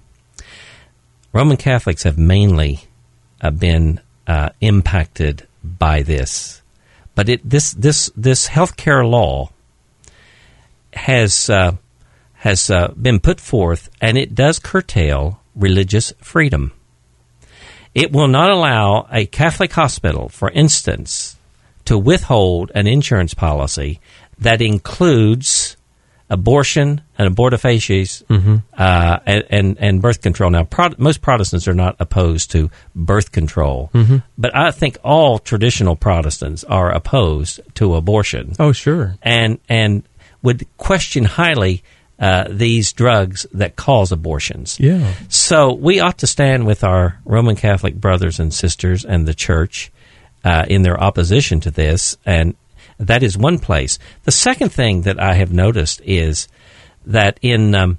Roman 1.32 1.56
Catholics 1.58 2.04
have 2.04 2.16
mainly 2.18 2.80
uh, 3.40 3.50
been 3.50 4.00
uh, 4.26 4.48
impacted 4.60 5.46
by 5.62 6.02
this, 6.02 6.62
but 7.14 7.28
it 7.28 7.48
this 7.48 7.72
this 7.74 8.10
this 8.16 8.46
health 8.46 8.76
care 8.76 9.04
law 9.04 9.50
has 10.94 11.50
uh, 11.50 11.72
has 12.38 12.70
uh, 12.70 12.88
been 13.00 13.20
put 13.20 13.40
forth, 13.40 13.88
and 14.00 14.16
it 14.16 14.34
does 14.34 14.58
curtail 14.58 15.40
religious 15.54 16.12
freedom. 16.20 16.72
It 17.94 18.12
will 18.12 18.28
not 18.28 18.50
allow 18.50 19.08
a 19.10 19.26
Catholic 19.26 19.72
hospital, 19.72 20.28
for 20.28 20.50
instance, 20.50 21.36
to 21.86 21.98
withhold 21.98 22.70
an 22.74 22.86
insurance 22.86 23.34
policy 23.34 24.00
that 24.38 24.60
includes 24.62 25.76
abortion 26.30 27.00
and 27.16 27.34
abortifacients 27.34 28.22
uh, 28.76 29.18
and, 29.26 29.44
and 29.50 29.78
and 29.80 30.02
birth 30.02 30.20
control. 30.20 30.50
Now, 30.50 30.64
Pro- 30.64 30.94
most 30.98 31.22
Protestants 31.22 31.66
are 31.66 31.74
not 31.74 31.96
opposed 31.98 32.50
to 32.52 32.70
birth 32.94 33.32
control, 33.32 33.90
but 34.36 34.54
I 34.54 34.70
think 34.70 34.98
all 35.02 35.38
traditional 35.38 35.96
Protestants 35.96 36.62
are 36.64 36.92
opposed 36.92 37.60
to 37.76 37.94
abortion 37.96 38.52
Oh, 38.58 38.72
sure. 38.72 39.16
and 39.22 39.58
and 39.68 40.02
would 40.42 40.66
question 40.76 41.24
highly 41.24 41.82
uh, 42.18 42.44
these 42.50 42.92
drugs 42.92 43.46
that 43.52 43.76
cause 43.76 44.10
abortions. 44.12 44.78
Yeah. 44.80 45.12
So 45.28 45.72
we 45.72 46.00
ought 46.00 46.18
to 46.18 46.26
stand 46.26 46.66
with 46.66 46.82
our 46.84 47.20
Roman 47.24 47.54
Catholic 47.56 47.94
brothers 47.94 48.40
and 48.40 48.52
sisters 48.52 49.04
and 49.04 49.26
the 49.26 49.34
church 49.34 49.92
uh, 50.44 50.64
in 50.68 50.82
their 50.82 51.00
opposition 51.00 51.60
to 51.60 51.70
this, 51.70 52.16
and 52.26 52.54
that 52.98 53.22
is 53.22 53.38
one 53.38 53.58
place. 53.58 53.98
The 54.24 54.32
second 54.32 54.70
thing 54.70 55.02
that 55.02 55.20
I 55.20 55.34
have 55.34 55.52
noticed 55.52 56.00
is 56.04 56.48
that 57.06 57.38
in 57.42 57.74
um, 57.74 57.98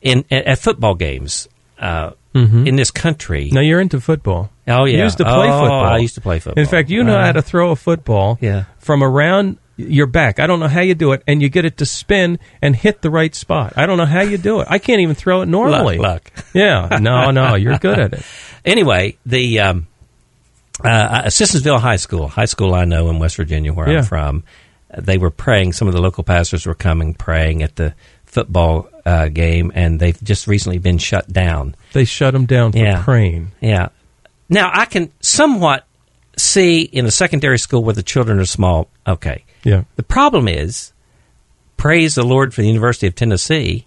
in 0.00 0.24
at 0.30 0.58
football 0.60 0.94
games 0.94 1.48
uh, 1.78 2.10
in 2.34 2.76
this 2.76 2.90
country. 2.90 3.48
Now 3.50 3.60
you're 3.62 3.80
into 3.80 3.98
football. 4.00 4.50
Oh 4.68 4.84
yeah, 4.84 4.98
You 4.98 5.02
used 5.04 5.18
to 5.18 5.24
play 5.24 5.48
Oh, 5.48 5.60
football. 5.60 5.84
I 5.86 5.98
used 5.98 6.14
to 6.16 6.20
play 6.20 6.38
football. 6.38 6.62
In 6.62 6.68
fact, 6.68 6.90
you 6.90 7.02
know 7.02 7.18
how 7.18 7.32
to 7.32 7.40
throw 7.42 7.70
a 7.70 7.76
football 7.76 8.36
Yeah. 8.42 8.64
from 8.78 9.02
around 9.02 9.56
your 9.76 10.06
back. 10.06 10.38
I 10.40 10.46
don't 10.46 10.60
know 10.60 10.68
how 10.68 10.80
you 10.80 10.94
do 10.94 11.12
it, 11.12 11.22
and 11.26 11.42
you 11.42 11.48
get 11.48 11.64
it 11.64 11.76
to 11.78 11.86
spin 11.86 12.38
and 12.62 12.74
hit 12.74 13.02
the 13.02 13.10
right 13.10 13.34
spot. 13.34 13.74
I 13.76 13.86
don't 13.86 13.98
know 13.98 14.06
how 14.06 14.22
you 14.22 14.38
do 14.38 14.60
it. 14.60 14.66
I 14.70 14.78
can't 14.78 15.00
even 15.00 15.14
throw 15.14 15.42
it 15.42 15.46
normally. 15.46 15.98
luck. 15.98 16.30
Yeah, 16.54 16.98
no, 17.00 17.30
no, 17.30 17.54
you're 17.54 17.76
good 17.78 17.98
at 17.98 18.12
it. 18.14 18.22
anyway, 18.64 19.18
the 19.26 19.60
um, 19.60 19.86
uh, 20.82 21.24
Sissonville 21.28 21.78
High 21.78 21.96
School, 21.96 22.28
high 22.28 22.44
school 22.46 22.74
I 22.74 22.84
know 22.84 23.08
in 23.10 23.18
West 23.18 23.36
Virginia, 23.36 23.72
where 23.72 23.90
Yeah. 23.90 23.98
I'm 23.98 24.04
from, 24.04 24.44
uh, 24.92 25.00
they 25.00 25.18
were 25.18 25.30
praying. 25.30 25.72
Some 25.74 25.88
of 25.88 25.94
the 25.94 26.00
local 26.00 26.24
pastors 26.24 26.66
were 26.66 26.74
coming 26.74 27.14
praying 27.14 27.62
at 27.62 27.76
the 27.76 27.94
football 28.24 28.88
uh, 29.04 29.28
game, 29.28 29.72
and 29.74 30.00
they've 30.00 30.22
just 30.22 30.46
recently 30.46 30.78
been 30.78 30.98
shut 30.98 31.30
down. 31.32 31.74
They 31.92 32.04
shut 32.04 32.32
them 32.32 32.46
down 32.46 32.72
for 32.72 32.78
Yeah. 32.78 33.02
praying. 33.04 33.52
Yeah. 33.60 33.88
Now 34.48 34.70
I 34.72 34.84
can 34.84 35.10
somewhat 35.20 35.85
see 36.36 36.82
in 36.82 37.06
a 37.06 37.10
secondary 37.10 37.58
school 37.58 37.82
where 37.82 37.94
the 37.94 38.02
children 38.02 38.38
are 38.38 38.44
small. 38.46 38.88
Okay. 39.06 39.44
Yeah, 39.64 39.84
The 39.96 40.02
problem 40.02 40.46
is, 40.46 40.92
praise 41.76 42.14
the 42.14 42.22
Lord 42.24 42.54
for 42.54 42.60
the 42.62 42.68
University 42.68 43.06
of 43.06 43.14
Tennessee. 43.14 43.86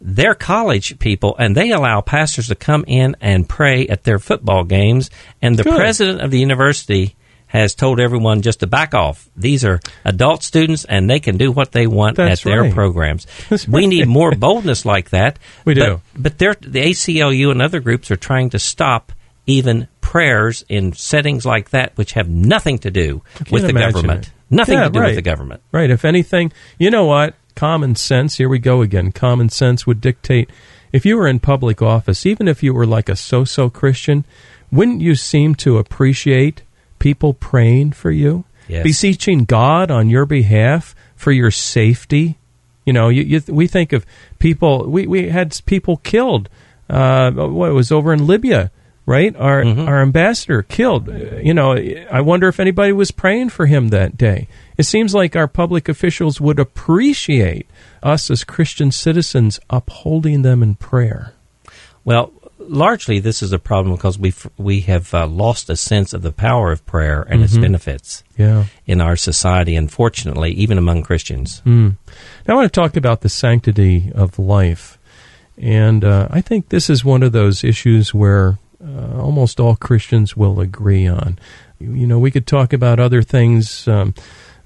They're 0.00 0.34
college 0.34 0.98
people, 0.98 1.34
and 1.38 1.56
they 1.56 1.70
allow 1.70 2.02
pastors 2.02 2.48
to 2.48 2.54
come 2.54 2.84
in 2.86 3.16
and 3.22 3.48
pray 3.48 3.86
at 3.86 4.04
their 4.04 4.18
football 4.18 4.64
games. 4.64 5.08
And 5.40 5.56
the 5.56 5.62
Good. 5.62 5.76
president 5.76 6.20
of 6.20 6.30
the 6.30 6.38
university 6.38 7.16
has 7.46 7.74
told 7.74 8.00
everyone 8.00 8.42
just 8.42 8.60
to 8.60 8.66
back 8.66 8.94
off. 8.94 9.30
These 9.36 9.64
are 9.64 9.80
adult 10.04 10.42
students, 10.42 10.84
and 10.84 11.08
they 11.08 11.20
can 11.20 11.38
do 11.38 11.52
what 11.52 11.72
they 11.72 11.86
want 11.86 12.16
That's 12.16 12.40
at 12.40 12.44
their 12.44 12.62
right. 12.62 12.74
programs. 12.74 13.26
That's 13.48 13.66
we 13.66 13.82
right. 13.82 13.88
need 13.88 14.08
more 14.08 14.32
boldness 14.32 14.84
like 14.84 15.10
that. 15.10 15.38
We 15.64 15.74
but, 15.74 15.86
do. 15.86 16.00
But 16.16 16.38
they're, 16.38 16.56
the 16.60 16.82
ACLU 16.82 17.50
and 17.50 17.62
other 17.62 17.80
groups 17.80 18.10
are 18.10 18.16
trying 18.16 18.50
to 18.50 18.58
stop 18.58 19.12
even 19.46 19.88
prayers 20.14 20.64
in 20.68 20.92
settings 20.92 21.44
like 21.44 21.70
that, 21.70 21.90
which 21.96 22.12
have 22.12 22.28
nothing 22.28 22.78
to 22.78 22.88
do 22.88 23.20
with 23.50 23.66
the 23.66 23.72
government. 23.72 24.28
it. 24.28 24.32
Nothing 24.48 24.78
Yeah, 24.78 24.84
to 24.84 24.90
do 24.90 25.00
right. 25.00 25.06
with 25.08 25.16
the 25.16 25.22
government. 25.22 25.60
right. 25.72 25.90
If 25.90 26.04
anything, 26.04 26.52
you 26.78 26.88
know 26.88 27.04
what? 27.04 27.34
Common 27.56 27.96
sense. 27.96 28.36
Here 28.36 28.48
we 28.48 28.60
go 28.60 28.80
again. 28.80 29.10
Common 29.10 29.48
sense 29.48 29.88
would 29.88 30.00
dictate. 30.00 30.50
If 30.92 31.04
you 31.04 31.16
were 31.16 31.26
in 31.26 31.40
public 31.40 31.82
office, 31.82 32.24
even 32.26 32.46
if 32.46 32.62
you 32.62 32.72
were 32.72 32.86
like 32.86 33.08
a 33.08 33.16
so-so 33.16 33.68
Christian, 33.68 34.24
wouldn't 34.70 35.00
you 35.00 35.16
seem 35.16 35.56
to 35.56 35.78
appreciate 35.78 36.62
people 37.00 37.34
praying 37.34 37.90
for 37.92 38.12
you, 38.12 38.44
Yes. 38.68 38.84
beseeching 38.84 39.44
God 39.46 39.90
on 39.90 40.08
your 40.10 40.26
behalf 40.26 40.94
for 41.16 41.32
your 41.32 41.50
safety? 41.50 42.38
You 42.86 42.92
know, 42.92 43.08
you, 43.08 43.22
you, 43.24 43.42
we 43.48 43.66
think 43.66 43.92
of 43.92 44.06
people. 44.38 44.88
We 44.88 45.08
we 45.08 45.28
had 45.28 45.60
people 45.66 45.96
killed. 45.96 46.48
Uh, 46.88 47.32
what 47.32 47.70
it 47.70 47.72
was 47.72 47.90
over 47.90 48.12
in 48.12 48.26
Libya, 48.28 48.70
right? 49.06 49.34
Our 49.36 49.64
our 49.64 50.02
ambassador 50.02 50.62
killed. 50.62 51.08
You 51.08 51.54
know, 51.54 51.72
I 52.10 52.20
wonder 52.20 52.48
if 52.48 52.60
anybody 52.60 52.92
was 52.92 53.10
praying 53.10 53.50
for 53.50 53.66
him 53.66 53.88
that 53.88 54.16
day. 54.16 54.48
It 54.76 54.84
seems 54.84 55.14
like 55.14 55.36
our 55.36 55.46
public 55.48 55.88
officials 55.88 56.40
would 56.40 56.58
appreciate 56.58 57.66
us 58.02 58.30
as 58.30 58.44
Christian 58.44 58.90
citizens 58.90 59.60
upholding 59.70 60.42
them 60.42 60.62
in 60.62 60.74
prayer. 60.74 61.32
Well, 62.04 62.32
largely 62.58 63.18
this 63.20 63.42
is 63.42 63.52
a 63.52 63.58
problem 63.58 63.94
because 63.94 64.18
we 64.18 64.32
we 64.56 64.80
have 64.82 65.12
uh, 65.14 65.26
lost 65.26 65.68
a 65.70 65.76
sense 65.76 66.12
of 66.12 66.22
the 66.22 66.32
power 66.32 66.72
of 66.72 66.84
prayer 66.86 67.22
and 67.28 67.42
its 67.42 67.56
benefits 67.56 68.24
Yeah. 68.38 68.64
in 68.86 69.00
our 69.00 69.16
society. 69.16 69.76
Unfortunately, 69.76 70.50
even 70.52 70.78
among 70.78 71.02
Christians. 71.02 71.62
Now 71.66 71.94
I 72.48 72.54
want 72.54 72.72
to 72.72 72.80
talk 72.80 72.96
about 72.96 73.20
the 73.20 73.28
sanctity 73.28 74.10
of 74.14 74.38
life, 74.38 74.98
and 75.58 76.04
uh, 76.04 76.28
I 76.30 76.40
think 76.40 76.68
this 76.70 76.88
is 76.90 77.04
one 77.04 77.22
of 77.22 77.32
those 77.32 77.62
issues 77.64 78.12
where 78.14 78.58
uh, 78.84 79.20
almost 79.20 79.60
all 79.60 79.76
Christians 79.76 80.36
will 80.36 80.60
agree 80.60 81.06
on. 81.06 81.38
You 81.78 82.06
know, 82.06 82.18
we 82.18 82.30
could 82.30 82.46
talk 82.46 82.72
about 82.72 83.00
other 83.00 83.22
things, 83.22 83.88
um, 83.88 84.14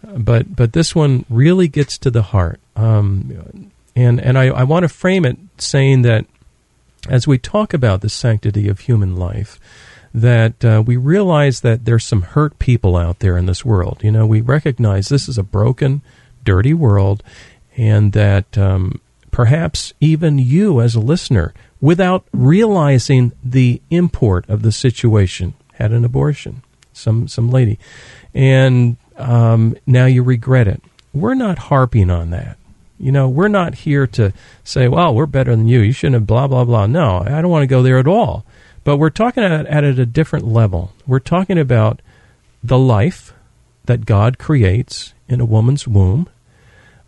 but 0.02 0.54
but 0.54 0.72
this 0.72 0.94
one 0.94 1.24
really 1.28 1.68
gets 1.68 1.98
to 1.98 2.10
the 2.10 2.22
heart. 2.22 2.60
Um, 2.76 3.72
and 3.96 4.20
and 4.20 4.38
I, 4.38 4.46
I 4.46 4.64
want 4.64 4.84
to 4.84 4.88
frame 4.88 5.24
it 5.24 5.36
saying 5.58 6.02
that 6.02 6.26
as 7.08 7.26
we 7.26 7.38
talk 7.38 7.72
about 7.72 8.00
the 8.00 8.08
sanctity 8.08 8.68
of 8.68 8.80
human 8.80 9.16
life, 9.16 9.60
that 10.12 10.64
uh, 10.64 10.82
we 10.84 10.96
realize 10.96 11.60
that 11.60 11.84
there's 11.84 12.04
some 12.04 12.22
hurt 12.22 12.58
people 12.58 12.96
out 12.96 13.20
there 13.20 13.36
in 13.36 13.46
this 13.46 13.64
world. 13.64 14.00
You 14.02 14.10
know, 14.10 14.26
we 14.26 14.40
recognize 14.40 15.08
this 15.08 15.28
is 15.28 15.38
a 15.38 15.42
broken, 15.42 16.02
dirty 16.44 16.74
world, 16.74 17.22
and 17.76 18.12
that 18.12 18.56
um, 18.58 19.00
perhaps 19.30 19.92
even 20.00 20.38
you 20.38 20.80
as 20.80 20.94
a 20.94 21.00
listener, 21.00 21.54
without 21.80 22.24
realizing 22.32 23.32
the 23.42 23.80
import 23.90 24.48
of 24.48 24.62
the 24.62 24.72
situation, 24.72 25.54
had 25.74 25.92
an 25.92 26.04
abortion, 26.04 26.62
some 26.92 27.28
some 27.28 27.50
lady, 27.50 27.78
and 28.34 28.96
um, 29.16 29.76
now 29.86 30.06
you 30.06 30.22
regret 30.22 30.68
it. 30.68 30.82
We're 31.12 31.34
not 31.34 31.58
harping 31.58 32.10
on 32.10 32.30
that. 32.30 32.56
You 32.98 33.12
know, 33.12 33.28
we're 33.28 33.48
not 33.48 33.76
here 33.76 34.06
to 34.08 34.32
say, 34.64 34.88
well, 34.88 35.14
we're 35.14 35.26
better 35.26 35.52
than 35.52 35.68
you. 35.68 35.80
You 35.80 35.92
shouldn't 35.92 36.14
have 36.14 36.26
blah, 36.26 36.48
blah, 36.48 36.64
blah. 36.64 36.86
No, 36.86 37.22
I 37.24 37.40
don't 37.40 37.50
want 37.50 37.62
to 37.62 37.68
go 37.68 37.82
there 37.82 37.98
at 37.98 38.08
all. 38.08 38.44
But 38.82 38.96
we're 38.96 39.10
talking 39.10 39.44
at, 39.44 39.66
at 39.66 39.84
a 39.84 40.06
different 40.06 40.46
level. 40.46 40.92
We're 41.06 41.20
talking 41.20 41.58
about 41.58 42.00
the 42.62 42.78
life 42.78 43.32
that 43.84 44.04
God 44.04 44.38
creates 44.38 45.14
in 45.28 45.40
a 45.40 45.44
woman's 45.44 45.86
womb, 45.86 46.28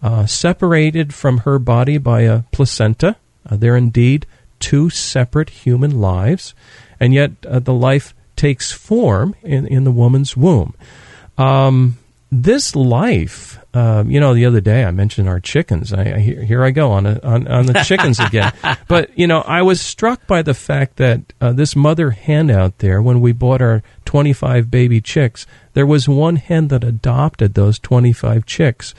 uh, 0.03 0.27
separated 0.27 1.13
from 1.13 1.39
her 1.39 1.59
body 1.59 1.99
by 1.99 2.23
a 2.23 2.43
placenta. 2.53 3.17
Uh, 3.49 3.57
they're 3.57 3.77
indeed 3.77 4.27
two 4.61 4.91
separate 4.91 5.51
human 5.51 6.01
lives, 6.01 6.55
and 7.01 7.13
yet 7.13 7.33
uh, 7.49 7.59
the 7.59 7.75
life 7.75 8.15
takes 8.37 8.71
form 8.71 9.35
in, 9.43 9.67
in 9.67 9.85
the 9.85 9.91
woman's 9.91 10.37
womb. 10.37 10.75
Um, 11.37 11.99
this 12.33 12.77
life, 12.77 13.59
um, 13.75 14.11
you 14.11 14.21
know, 14.21 14.35
the 14.35 14.47
other 14.47 14.61
day 14.61 14.85
I 14.85 14.93
mentioned 14.93 15.29
our 15.29 15.41
chickens. 15.41 15.93
I, 15.93 16.03
I 16.03 16.19
here 16.19 16.65
I 16.65 16.71
go 16.71 16.93
on, 16.93 17.07
a, 17.07 17.21
on 17.23 17.49
on 17.49 17.67
the 17.67 17.83
chickens 17.83 18.21
again. 18.21 18.53
but 18.87 19.17
you 19.19 19.27
know, 19.27 19.41
I 19.41 19.63
was 19.63 19.81
struck 19.81 20.27
by 20.27 20.43
the 20.43 20.55
fact 20.55 20.97
that 20.97 21.33
uh, 21.41 21.53
this 21.53 21.75
mother 21.75 22.11
hen 22.11 22.51
out 22.51 22.79
there, 22.79 23.03
when 23.03 23.21
we 23.21 23.33
bought 23.33 23.61
our 23.61 23.83
twenty 24.05 24.33
five 24.33 24.71
baby 24.71 25.01
chicks, 25.01 25.47
there 25.73 25.87
was 25.87 26.09
one 26.09 26.37
hen 26.37 26.69
that 26.69 26.85
adopted 26.85 27.55
those 27.55 27.79
twenty 27.79 28.13
five 28.13 28.47
chicks. 28.47 28.95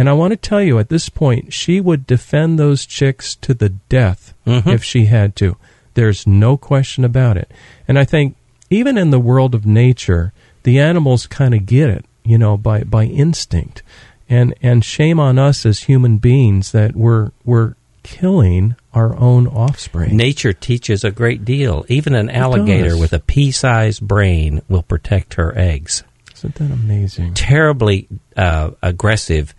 And 0.00 0.08
I 0.08 0.14
want 0.14 0.32
to 0.32 0.36
tell 0.36 0.62
you, 0.62 0.78
at 0.78 0.88
this 0.88 1.08
point, 1.10 1.52
she 1.52 1.80
would 1.80 2.06
defend 2.06 2.58
those 2.58 2.86
chicks 2.86 3.34
to 3.36 3.52
the 3.52 3.68
death 3.68 4.32
Mhm. 4.46 4.66
if 4.72 4.82
she 4.82 5.04
had 5.06 5.36
to. 5.36 5.56
There's 5.94 6.26
no 6.26 6.56
question 6.56 7.04
about 7.04 7.36
it. 7.36 7.50
And 7.86 7.98
I 7.98 8.04
think 8.04 8.34
even 8.70 8.96
in 8.96 9.10
the 9.10 9.20
world 9.20 9.54
of 9.54 9.66
nature, 9.66 10.32
the 10.62 10.78
animals 10.78 11.26
kind 11.26 11.52
of 11.54 11.66
get 11.66 11.90
it, 11.90 12.04
you 12.24 12.38
know, 12.38 12.56
by, 12.56 12.82
by 12.84 13.04
instinct. 13.04 13.82
And 14.28 14.54
and 14.62 14.84
shame 14.84 15.18
on 15.20 15.38
us 15.38 15.66
as 15.66 15.80
human 15.80 16.18
beings 16.18 16.70
that 16.72 16.94
we're 16.96 17.32
we're 17.44 17.74
killing 18.04 18.76
our 18.94 19.14
own 19.18 19.46
offspring. 19.48 20.16
Nature 20.16 20.52
teaches 20.52 21.04
a 21.04 21.10
great 21.10 21.44
deal. 21.44 21.84
Even 21.88 22.14
an 22.14 22.30
alligator 22.30 22.90
does. 22.90 23.00
with 23.00 23.12
a 23.12 23.18
pea-sized 23.18 24.00
brain 24.00 24.62
will 24.68 24.82
protect 24.84 25.34
her 25.34 25.52
eggs. 25.58 26.04
Isn't 26.36 26.54
that 26.54 26.70
amazing? 26.70 27.34
Terribly 27.34 28.06
uh, 28.36 28.70
aggressive 28.82 29.52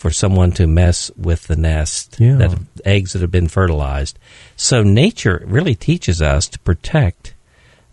for 0.00 0.10
someone 0.10 0.50
to 0.50 0.66
mess 0.66 1.10
with 1.16 1.46
the 1.46 1.56
nest 1.56 2.16
Yeah. 2.18 2.36
that 2.36 2.58
eggs 2.86 3.12
that 3.12 3.20
have 3.20 3.30
been 3.30 3.48
fertilized. 3.48 4.18
So 4.56 4.82
nature 4.82 5.42
really 5.46 5.74
teaches 5.74 6.22
us 6.22 6.48
to 6.48 6.58
protect 6.60 7.34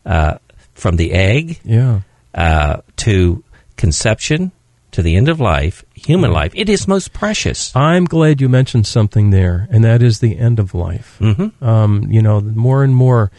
uh, 0.05 0.37
from 0.73 0.95
the 0.95 1.11
egg 1.11 1.59
Yeah. 1.65 1.99
uh, 2.33 2.77
to 3.03 3.43
conception 3.75 4.51
to 4.91 5.01
the 5.01 5.17
end 5.17 5.27
of 5.27 5.41
life, 5.41 5.83
human 5.95 6.31
life. 6.31 6.53
It 6.55 6.69
is 6.69 6.87
most 6.87 7.11
precious. 7.11 7.75
I'm 7.75 8.05
glad 8.05 8.39
you 8.39 8.47
mentioned 8.47 8.87
something 8.87 9.31
there, 9.31 9.67
and 9.69 9.83
that 9.83 10.01
is 10.01 10.19
the 10.19 10.37
end 10.37 10.59
of 10.59 10.73
life. 10.73 11.17
hmm 11.19 11.47
um, 11.61 12.07
you 12.09 12.21
know, 12.21 12.39
more 12.39 12.85
and 12.85 12.95
more, 12.95 13.29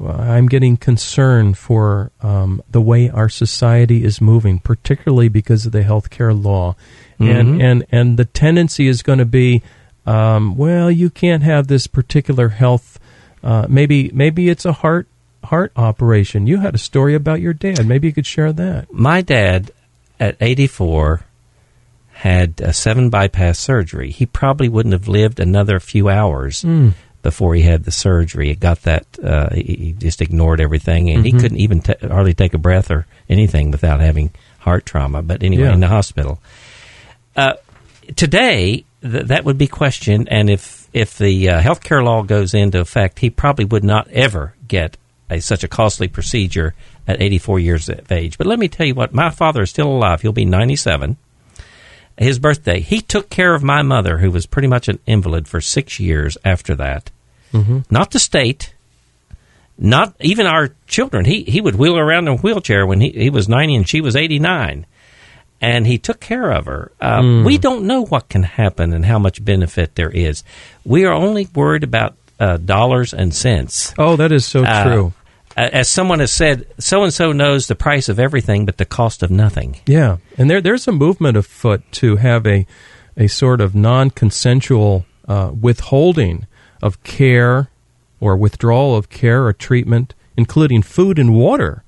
uh, 0.00 0.08
I'm 0.34 0.46
getting 0.48 0.78
concerned 0.78 1.58
for 1.58 2.10
um, 2.22 2.62
the 2.70 2.80
way 2.80 3.10
our 3.10 3.28
society 3.28 4.02
is 4.02 4.20
moving, 4.20 4.58
particularly 4.60 5.28
because 5.28 5.66
of 5.66 5.72
the 5.72 5.82
healthcare 5.82 6.34
law, 6.34 6.74
and 7.18 7.60
Mhm. 7.60 7.62
and 7.62 7.86
and 7.92 8.16
the 8.16 8.24
tendency 8.24 8.86
is 8.88 9.02
going 9.02 9.18
to 9.18 9.24
be, 9.24 9.62
um, 10.06 10.56
well, 10.56 10.90
you 10.90 11.10
can't 11.10 11.42
have 11.42 11.66
this 11.68 11.86
particular 11.86 12.48
health. 12.50 12.98
Uh, 13.42 13.66
maybe 13.68 14.10
maybe 14.14 14.48
it's 14.48 14.64
a 14.64 14.72
heart 14.72 15.06
heart 15.44 15.72
operation. 15.76 16.46
You 16.46 16.58
had 16.60 16.74
a 16.74 16.78
story 16.78 17.14
about 17.14 17.40
your 17.40 17.52
dad. 17.52 17.86
Maybe 17.86 18.06
you 18.08 18.12
could 18.14 18.26
share 18.26 18.52
that. 18.52 18.92
My 18.92 19.20
dad, 19.20 19.70
at 20.18 20.36
84, 20.40 21.20
had 22.12 22.60
a 22.62 22.72
seven 22.72 23.10
bypass 23.10 23.58
surgery. 23.58 24.10
He 24.10 24.24
probably 24.26 24.68
wouldn't 24.68 24.92
have 24.92 25.08
lived 25.08 25.40
another 25.40 25.80
few 25.80 26.08
hours 26.08 26.62
Mm. 26.62 26.94
before 27.22 27.54
he 27.54 27.62
had 27.62 27.84
the 27.84 27.90
surgery. 27.90 28.50
It 28.50 28.60
got 28.60 28.82
that, 28.82 29.04
uh, 29.22 29.50
he, 29.54 29.62
he 29.62 29.94
just 29.98 30.22
ignored 30.22 30.60
everything, 30.60 31.10
and 31.10 31.26
he 31.26 31.32
Mhm. 31.32 31.40
couldn't 31.40 31.58
even 31.58 31.80
ta 31.80 31.94
hardly 32.08 32.34
take 32.34 32.54
a 32.54 32.58
breath 32.58 32.90
or 32.90 33.06
anything 33.28 33.70
without 33.70 34.00
having 34.00 34.30
heart 34.60 34.86
trauma. 34.86 35.22
But 35.22 35.42
anyway, 35.42 35.64
Yeah. 35.64 35.74
in 35.74 35.80
the 35.80 35.88
hospital. 35.88 36.40
Uh, 37.36 37.54
today, 38.16 38.84
th- 39.02 39.26
that 39.26 39.44
would 39.44 39.58
be 39.58 39.66
questioned, 39.66 40.28
and 40.30 40.48
if, 40.50 40.88
if 40.92 41.18
the 41.18 41.50
uh, 41.50 41.60
healthcare 41.60 42.04
law 42.04 42.22
goes 42.22 42.54
into 42.54 42.80
effect, 42.80 43.18
he 43.18 43.30
probably 43.30 43.64
would 43.64 43.84
not 43.84 44.08
ever 44.08 44.54
get 44.66 44.96
a, 45.30 45.40
such 45.40 45.64
a 45.64 45.68
costly 45.68 46.08
procedure 46.08 46.74
at 47.06 47.20
84 47.20 47.60
years 47.60 47.88
of 47.88 48.10
age. 48.10 48.38
But 48.38 48.46
let 48.46 48.58
me 48.58 48.68
tell 48.68 48.86
you 48.86 48.94
what, 48.94 49.12
my 49.12 49.30
father 49.30 49.62
is 49.62 49.70
still 49.70 49.88
alive. 49.88 50.22
He'll 50.22 50.32
be 50.32 50.44
97. 50.44 51.16
His 52.16 52.38
birthday, 52.38 52.80
he 52.80 53.00
took 53.00 53.28
care 53.28 53.54
of 53.54 53.62
my 53.62 53.82
mother, 53.82 54.18
who 54.18 54.30
was 54.30 54.46
pretty 54.46 54.68
much 54.68 54.88
an 54.88 55.00
invalid 55.06 55.48
for 55.48 55.60
six 55.60 55.98
years 55.98 56.38
after 56.44 56.74
that. 56.76 57.10
Mm-hmm. 57.52 57.80
Not 57.90 58.12
the 58.12 58.20
state, 58.20 58.74
not 59.76 60.14
even 60.20 60.46
our 60.46 60.74
children. 60.86 61.24
He 61.24 61.42
he 61.42 61.60
would 61.60 61.74
wheel 61.74 61.98
around 61.98 62.28
in 62.28 62.34
a 62.34 62.36
wheelchair 62.36 62.86
when 62.86 63.00
he, 63.00 63.10
he 63.10 63.30
was 63.30 63.48
90 63.48 63.74
and 63.74 63.88
she 63.88 64.00
was 64.00 64.14
89. 64.14 64.86
And 65.64 65.86
he 65.86 65.98
took 65.98 66.20
care 66.20 66.50
of 66.52 66.66
her. 66.66 66.90
Uh, 67.00 67.20
Mm. 67.22 67.44
We 67.44 67.58
don't 67.58 67.84
know 67.86 68.04
what 68.04 68.28
can 68.28 68.42
happen 68.42 68.92
and 68.92 69.04
how 69.06 69.18
much 69.18 69.44
benefit 69.44 69.94
there 69.94 70.10
is. 70.10 70.44
We 70.84 71.04
are 71.06 71.12
only 71.14 71.48
worried 71.54 71.84
about 71.84 72.14
uh, 72.40 72.56
dollars 72.58 73.14
and 73.14 73.32
cents. 73.34 73.94
Oh, 73.98 74.16
that 74.16 74.32
is 74.32 74.44
so 74.44 74.64
Uh, 74.64 74.84
true. 74.84 75.12
as 75.56 75.88
someone 75.88 76.18
has 76.20 76.32
said, 76.32 76.66
so 76.78 77.02
and 77.04 77.12
so 77.14 77.32
knows 77.32 77.66
the 77.68 77.74
price 77.76 78.08
of 78.08 78.18
everything, 78.18 78.66
but 78.66 78.76
the 78.76 78.84
cost 78.84 79.22
of 79.22 79.30
nothing. 79.30 79.76
Yeah, 79.86 80.16
and 80.36 80.50
there 80.50 80.60
there's 80.60 80.88
a 80.88 80.92
movement 80.92 81.36
afoot 81.36 81.82
to 82.02 82.16
have 82.16 82.46
a 82.46 82.66
a 83.16 83.28
sort 83.28 83.60
of 83.60 83.74
non-consensual 83.74 85.04
uh, 85.28 85.50
withholding 85.60 86.46
of 86.82 87.02
care 87.04 87.68
or 88.20 88.36
withdrawal 88.36 88.96
of 88.96 89.08
care 89.08 89.44
or 89.46 89.52
treatment, 89.52 90.14
including 90.36 90.82
food 90.82 91.18
and 91.18 91.32
water, 91.34 91.82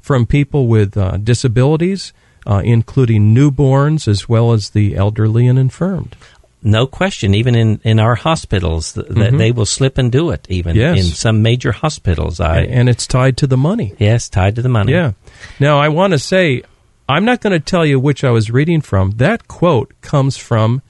from 0.00 0.26
people 0.26 0.66
with 0.66 0.96
uh, 0.96 1.16
disabilities, 1.18 2.12
uh, 2.46 2.62
including 2.64 3.34
newborns 3.34 4.06
as 4.08 4.28
well 4.28 4.52
as 4.52 4.70
the 4.70 4.96
elderly 4.96 5.46
and 5.46 5.58
infirmed. 5.58 6.16
No 6.64 6.86
question, 6.86 7.34
even 7.34 7.56
in, 7.56 7.80
in 7.82 7.98
our 7.98 8.14
hospitals, 8.14 8.92
th- 8.92 9.06
that 9.08 9.32
Mhm. 9.32 9.38
they 9.38 9.50
will 9.50 9.66
slip 9.66 9.98
and 9.98 10.12
do 10.12 10.30
it. 10.30 10.46
Even 10.48 10.76
Yes. 10.76 10.98
in 10.98 11.04
some 11.06 11.42
major 11.42 11.72
hospitals, 11.72 12.38
I 12.38 12.60
and 12.60 12.88
it's 12.88 13.06
tied 13.06 13.36
to 13.38 13.46
the 13.48 13.56
money. 13.56 13.94
yes, 13.98 14.28
tied 14.28 14.54
to 14.56 14.62
the 14.62 14.68
money. 14.68 14.92
Yeah. 14.92 15.12
Now, 15.58 15.78
I 15.80 15.88
want 15.88 16.12
to 16.12 16.18
say, 16.20 16.62
I'm 17.08 17.24
not 17.24 17.40
going 17.40 17.52
to 17.52 17.58
tell 17.58 17.84
you 17.84 17.98
which 17.98 18.22
I 18.22 18.30
was 18.30 18.48
reading 18.50 18.80
from. 18.80 19.10
That 19.16 19.48
quote 19.48 19.92
comes 20.02 20.36
from 20.36 20.82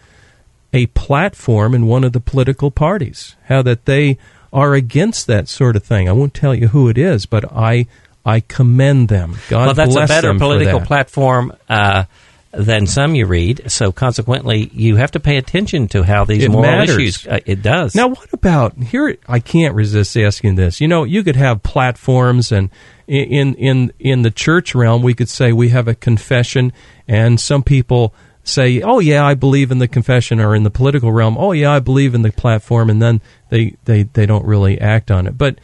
a 0.75 0.87
platform 0.89 1.75
in 1.75 1.87
one 1.87 2.05
of 2.05 2.13
the 2.13 2.21
political 2.21 2.71
parties, 2.71 3.35
how 3.49 3.63
that 3.63 3.87
they 3.87 4.19
are 4.53 4.75
against 4.75 5.27
that 5.27 5.49
sort 5.49 5.75
of 5.77 5.83
thing. 5.83 6.07
I 6.09 6.13
won't 6.13 6.35
tell 6.35 6.55
you 6.55 6.69
who 6.69 6.89
it 6.91 6.99
is, 6.99 7.25
but 7.25 7.45
I 7.51 7.87
I 8.25 8.41
commend 8.41 9.09
them. 9.09 9.37
God 9.49 9.67
well, 9.67 9.75
that's 9.75 9.97
a 9.97 10.07
better 10.07 10.39
political 10.39 10.81
platform 10.81 11.53
uh, 11.69 12.05
than 12.53 12.87
some 12.87 13.15
you 13.15 13.27
read. 13.27 13.71
So 13.71 13.93
consequently, 13.93 14.71
you 14.73 14.97
have 14.97 15.13
to 15.13 15.21
pay 15.21 15.39
attention 15.39 15.89
to 15.89 16.03
how 16.03 16.25
these 16.25 16.45
It 16.45 16.51
moral 16.51 16.71
matters. 16.71 16.91
issues. 16.97 17.27
Uh, 17.27 17.41
it 17.47 17.63
does. 17.63 17.95
Now, 17.95 18.09
what 18.09 18.33
about 18.33 18.77
here? 18.77 19.17
I 19.27 19.41
can't 19.41 19.75
resist 19.75 20.17
asking 20.17 20.55
this. 20.55 20.81
You 20.81 20.89
know, 20.89 21.05
you 21.05 21.25
could 21.25 21.37
have 21.37 21.63
platforms, 21.63 22.53
and 22.53 22.71
in 23.09 23.55
in 23.55 23.93
in 23.99 24.23
the 24.23 24.31
church 24.31 24.75
realm, 24.75 25.03
we 25.03 25.15
could 25.15 25.29
say 25.29 25.53
we 25.53 25.71
have 25.71 25.89
a 25.89 25.95
confession, 25.95 26.73
and 27.09 27.41
some 27.41 27.63
people 27.63 28.15
say, 28.45 28.81
"Oh 28.83 28.99
yeah, 28.99 29.25
I 29.25 29.35
believe 29.35 29.71
in 29.71 29.79
the 29.79 29.89
confession," 29.89 30.41
or 30.41 30.55
in 30.55 30.63
the 30.63 30.71
political 30.71 31.13
realm, 31.13 31.37
"Oh 31.39 31.53
yeah, 31.53 31.73
I 31.73 31.79
believe 31.81 32.15
in 32.15 32.23
the 32.23 32.33
platform," 32.33 32.91
and 32.91 33.01
then 33.01 33.21
they 33.51 33.77
they 33.85 34.05
they 34.05 34.27
don't 34.27 34.45
really 34.45 34.81
act 34.81 35.11
on 35.11 35.27
it. 35.27 35.37
But 35.39 35.59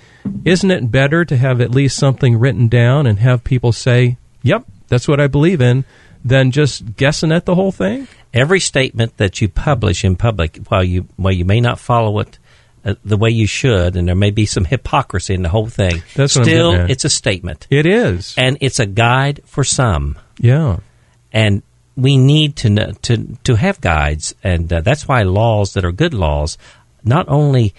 isn't 0.45 0.71
it 0.71 0.91
better 0.91 1.25
to 1.25 1.37
have 1.37 1.61
at 1.61 1.71
least 1.71 1.97
something 1.97 2.39
written 2.39 2.69
down 2.69 3.07
and 3.07 3.19
have 3.19 3.45
people 3.45 3.73
say, 3.73 4.17
"Yep, 4.43 4.65
that's 4.89 5.09
what 5.09 5.21
I 5.21 5.27
believe 5.27 5.61
in," 5.61 5.85
than 6.25 6.51
just 6.51 6.97
guessing 6.97 7.33
at 7.33 7.45
the 7.47 7.55
whole 7.55 7.73
thing? 7.73 8.09
every 8.35 8.61
statement 8.61 9.17
that 9.17 9.41
you 9.41 9.49
publish 9.49 10.05
in 10.05 10.15
public, 10.15 10.59
while 10.69 10.85
you 10.85 11.07
while 11.17 11.33
you 11.33 11.47
may 11.47 11.61
not 11.63 11.79
follow 11.79 12.19
it 12.19 12.39
uh, 12.85 12.95
the 13.03 13.17
way 13.17 13.31
you 13.31 13.47
should, 13.47 13.97
and 13.97 14.07
there 14.07 14.15
may 14.15 14.31
be 14.31 14.45
some 14.45 14.67
hypocrisy 14.67 15.33
in 15.33 15.43
the 15.43 15.49
whole 15.49 15.67
thing, 15.67 16.03
That's 16.15 16.35
still 16.35 16.73
it's 16.75 17.07
a 17.07 17.09
statement, 17.09 17.67
It 17.71 17.87
is, 17.87 18.35
and 18.37 18.59
it's 18.61 18.79
a 18.81 18.87
guide 18.87 19.41
for 19.47 19.65
some. 19.65 20.17
yeah. 20.39 20.77
and 21.33 21.63
we 21.99 22.17
need 22.17 22.57
to 22.57 22.71
know, 22.71 22.93
to 23.03 23.37
to 23.45 23.57
have 23.57 23.81
guides, 23.81 24.35
and 24.43 24.73
uh, 24.73 24.81
that's 24.81 25.09
why 25.09 25.23
laws 25.23 25.73
that 25.73 25.85
are 25.85 25.93
good 25.93 26.15
laws 26.15 26.57
not 27.03 27.29
only 27.29 27.75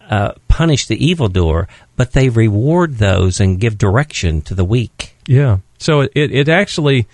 uh, 0.00 0.32
punish 0.48 0.86
the 0.86 1.04
evildoer, 1.04 1.68
but 1.96 2.12
they 2.12 2.28
reward 2.28 2.96
those 2.96 3.40
and 3.40 3.60
give 3.60 3.78
direction 3.78 4.42
to 4.42 4.54
the 4.54 4.64
weak. 4.64 5.16
Yeah. 5.26 5.58
So 5.78 6.02
it, 6.02 6.10
it 6.14 6.48
actually, 6.48 7.06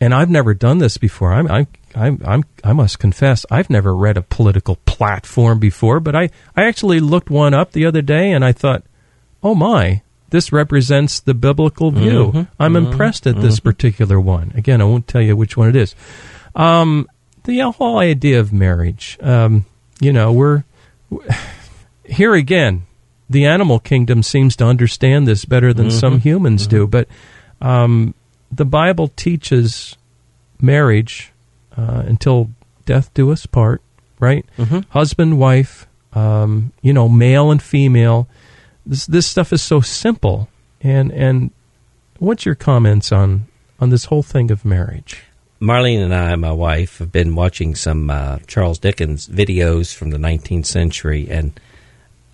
and 0.00 0.14
I've 0.14 0.30
never 0.30 0.54
done 0.54 0.78
this 0.78 0.96
before. 0.96 1.32
I'm, 1.32 1.50
I'm, 1.50 1.66
I'm, 1.94 2.20
I'm, 2.24 2.44
I 2.62 2.72
must 2.72 2.98
confess, 2.98 3.44
I've 3.50 3.70
never 3.70 3.94
read 3.94 4.16
a 4.16 4.22
political 4.22 4.76
platform 4.86 5.58
before, 5.58 6.00
but 6.00 6.14
I, 6.14 6.30
I 6.56 6.64
actually 6.64 7.00
looked 7.00 7.30
one 7.30 7.54
up 7.54 7.72
the 7.72 7.86
other 7.86 8.02
day 8.02 8.32
and 8.32 8.44
I 8.44 8.52
thought, 8.52 8.84
oh 9.42 9.54
my, 9.54 10.02
this 10.30 10.52
represents 10.52 11.20
the 11.20 11.34
biblical 11.34 11.90
view. 11.90 12.32
Mm-hmm. 12.32 12.62
I'm 12.62 12.76
impressed 12.76 13.26
at 13.26 13.40
this 13.40 13.60
particular 13.60 14.20
one. 14.20 14.52
Again, 14.54 14.80
I 14.80 14.84
won't 14.84 15.06
tell 15.06 15.20
you 15.20 15.36
which 15.36 15.56
one 15.56 15.68
it 15.68 15.76
is. 15.76 15.94
Um, 16.54 17.08
the 17.44 17.60
whole 17.60 17.98
idea 17.98 18.40
of 18.40 18.52
marriage, 18.52 19.18
um, 19.20 19.64
you 20.00 20.12
know, 20.12 20.32
we're 20.32 20.64
here 22.04 22.34
again. 22.34 22.86
The 23.28 23.46
animal 23.46 23.78
kingdom 23.78 24.24
seems 24.24 24.56
to 24.56 24.64
understand 24.64 25.28
this 25.28 25.44
better 25.44 25.72
than 25.72 25.92
some 25.92 26.18
humans 26.18 26.66
do, 26.66 26.88
but 26.88 27.06
um, 27.60 28.14
the 28.50 28.64
Bible 28.64 29.06
teaches 29.06 29.96
marriage 30.60 31.32
uh, 31.76 32.02
until 32.06 32.50
death 32.86 33.14
do 33.14 33.30
us 33.30 33.46
part, 33.46 33.82
right? 34.18 34.44
Husband, 34.90 35.38
wife, 35.38 35.86
um, 36.12 36.72
you 36.82 36.92
know, 36.92 37.08
male 37.08 37.52
and 37.52 37.62
female. 37.62 38.28
This 38.86 39.06
this 39.06 39.26
stuff 39.26 39.52
is 39.52 39.62
so 39.62 39.80
simple. 39.80 40.48
And 40.80 41.12
and 41.12 41.50
what's 42.18 42.44
your 42.44 42.54
comments 42.54 43.12
on 43.12 43.46
on 43.78 43.90
this 43.90 44.06
whole 44.06 44.22
thing 44.22 44.50
of 44.50 44.64
marriage? 44.64 45.22
Marlene 45.60 46.02
and 46.02 46.14
I, 46.14 46.34
my 46.36 46.52
wife, 46.52 46.98
have 46.98 47.12
been 47.12 47.34
watching 47.34 47.74
some 47.74 48.08
uh, 48.08 48.38
Charles 48.46 48.78
Dickens 48.78 49.28
videos 49.28 49.94
from 49.94 50.08
the 50.08 50.16
19th 50.16 50.64
century 50.64 51.28
and 51.30 51.60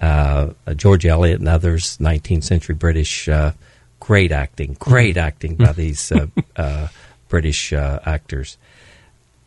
uh, 0.01 0.51
George 0.77 1.05
Eliot 1.05 1.41
and 1.41 1.49
others, 1.49 1.99
19th 1.99 2.45
century 2.45 2.77
British. 2.77 3.29
Uh, 3.29 3.53
great 3.99 4.31
acting, 4.31 4.77
great 4.79 5.17
acting 5.17 5.57
by 5.57 5.73
these 5.73 6.13
uh, 6.13 6.27
uh, 6.57 6.89
British 7.29 7.73
uh, 7.73 7.99
actors. 8.07 8.57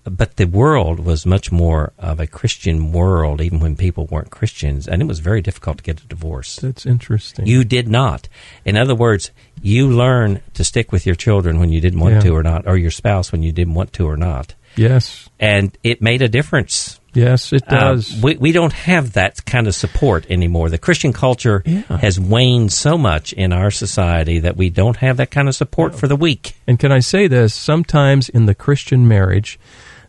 But 0.05 0.37
the 0.37 0.45
world 0.47 0.99
was 0.99 1.25
much 1.25 1.51
more 1.51 1.91
of 1.99 2.19
a 2.19 2.25
Christian 2.27 2.91
world, 2.91 3.41
even 3.41 3.59
when 3.59 3.75
people 3.75 4.07
weren't 4.07 4.31
Christians, 4.31 4.87
and 4.87 5.01
it 5.01 5.05
was 5.07 5.19
very 5.19 5.41
difficult 5.41 5.77
to 5.79 5.83
get 5.83 6.01
a 6.01 6.07
divorce. 6.07 6.55
That's 6.55 6.85
interesting. 6.85 7.45
You 7.45 7.63
did 7.63 7.87
not. 7.87 8.27
In 8.65 8.77
other 8.77 8.95
words, 8.95 9.31
you 9.61 9.89
learn 9.89 10.41
to 10.53 10.63
stick 10.63 10.91
with 10.91 11.05
your 11.05 11.15
children 11.15 11.59
when 11.59 11.71
you 11.71 11.81
didn't 11.81 11.99
want 11.99 12.15
Yeah. 12.15 12.21
to 12.21 12.35
or 12.35 12.43
not, 12.43 12.65
or 12.65 12.77
your 12.77 12.91
spouse 12.91 13.31
when 13.31 13.43
you 13.43 13.51
didn't 13.51 13.73
want 13.73 13.93
to 13.93 14.07
or 14.07 14.17
not. 14.17 14.55
yes, 14.75 15.27
And 15.39 15.77
it 15.83 16.01
made 16.01 16.21
a 16.21 16.29
difference. 16.29 16.98
Yes, 17.13 17.51
it 17.53 17.63
Uh, 17.67 17.79
does. 17.93 18.21
we, 18.21 18.35
we 18.37 18.51
don't 18.51 18.73
have 18.73 19.13
that 19.13 19.45
kind 19.45 19.67
of 19.67 19.75
support 19.75 20.25
anymore. 20.29 20.69
The 20.69 20.77
Christian 20.77 21.13
culture 21.13 21.61
Yeah. 21.65 21.81
has 21.97 22.19
waned 22.19 22.71
so 22.71 22.97
much 22.97 23.33
in 23.33 23.51
our 23.53 23.71
society 23.71 24.39
that 24.39 24.57
we 24.57 24.69
don't 24.69 24.97
have 24.97 25.17
that 25.17 25.31
kind 25.31 25.47
of 25.47 25.55
support 25.55 25.95
for 25.95 26.07
the 26.07 26.15
weak. 26.15 26.53
And 26.67 26.79
can 26.79 26.91
I 26.91 26.99
say 26.99 27.27
this? 27.27 27.53
Sometimes 27.53 28.29
in 28.29 28.45
the 28.45 28.55
Christian 28.55 29.07
marriage, 29.07 29.59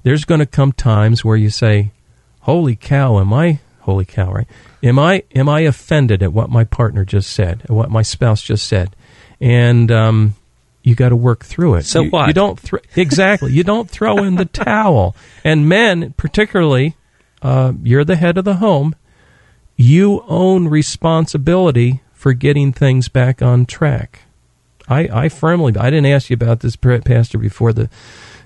there's 0.03 0.25
going 0.25 0.41
to 0.41 0.47
come 0.47 0.73
times 0.73 1.25
where 1.25 1.37
you 1.37 1.51
say, 1.51 1.91
"Holy 2.41 2.77
cow, 2.77 3.19
am 3.21 3.33
I 3.33 3.59
holy 3.81 4.05
cow, 4.05 4.33
right? 4.33 4.47
Am 4.83 4.99
I 4.99 5.23
am 5.35 5.49
I 5.49 5.61
offended 5.61 6.23
at 6.23 6.33
what 6.33 6.49
my 6.51 6.65
partner 6.65 7.05
just 7.05 7.31
said, 7.31 7.63
at 7.65 7.71
what 7.71 7.91
my 7.91 8.03
spouse 8.03 8.43
just 8.43 8.67
said?" 8.67 8.95
And 9.41 9.91
um, 9.91 10.35
you 10.83 10.95
got 10.95 11.11
to 11.11 11.17
work 11.17 11.45
through 11.45 11.75
it. 11.77 11.85
So 11.85 12.03
you, 12.03 12.11
what? 12.11 12.29
You 12.29 12.33
don't 12.33 12.59
thr 12.59 12.77
exactly. 12.97 13.53
You 13.53 13.65
don't 13.65 13.89
throw 13.89 14.19
in 14.19 14.37
the 14.37 14.45
towel. 14.45 15.15
And 15.45 15.69
men, 15.69 16.15
particularly, 16.17 16.97
uh, 17.43 17.73
you're 17.83 18.05
the 18.05 18.17
head 18.17 18.39
of 18.39 18.45
the 18.45 18.57
home. 18.57 18.95
You 19.77 20.25
own 20.27 20.69
responsibility 20.69 22.03
for 22.13 22.33
getting 22.33 22.73
things 22.73 23.09
back 23.09 23.41
on 23.41 23.67
track. 23.67 24.23
I, 24.89 25.09
I 25.25 25.29
firmly, 25.29 25.75
I 25.77 25.89
didn't 25.91 26.07
ask 26.07 26.31
you 26.31 26.35
about 26.35 26.61
this, 26.61 26.77
Pastor, 26.77 27.39
before 27.39 27.73
the 27.73 27.89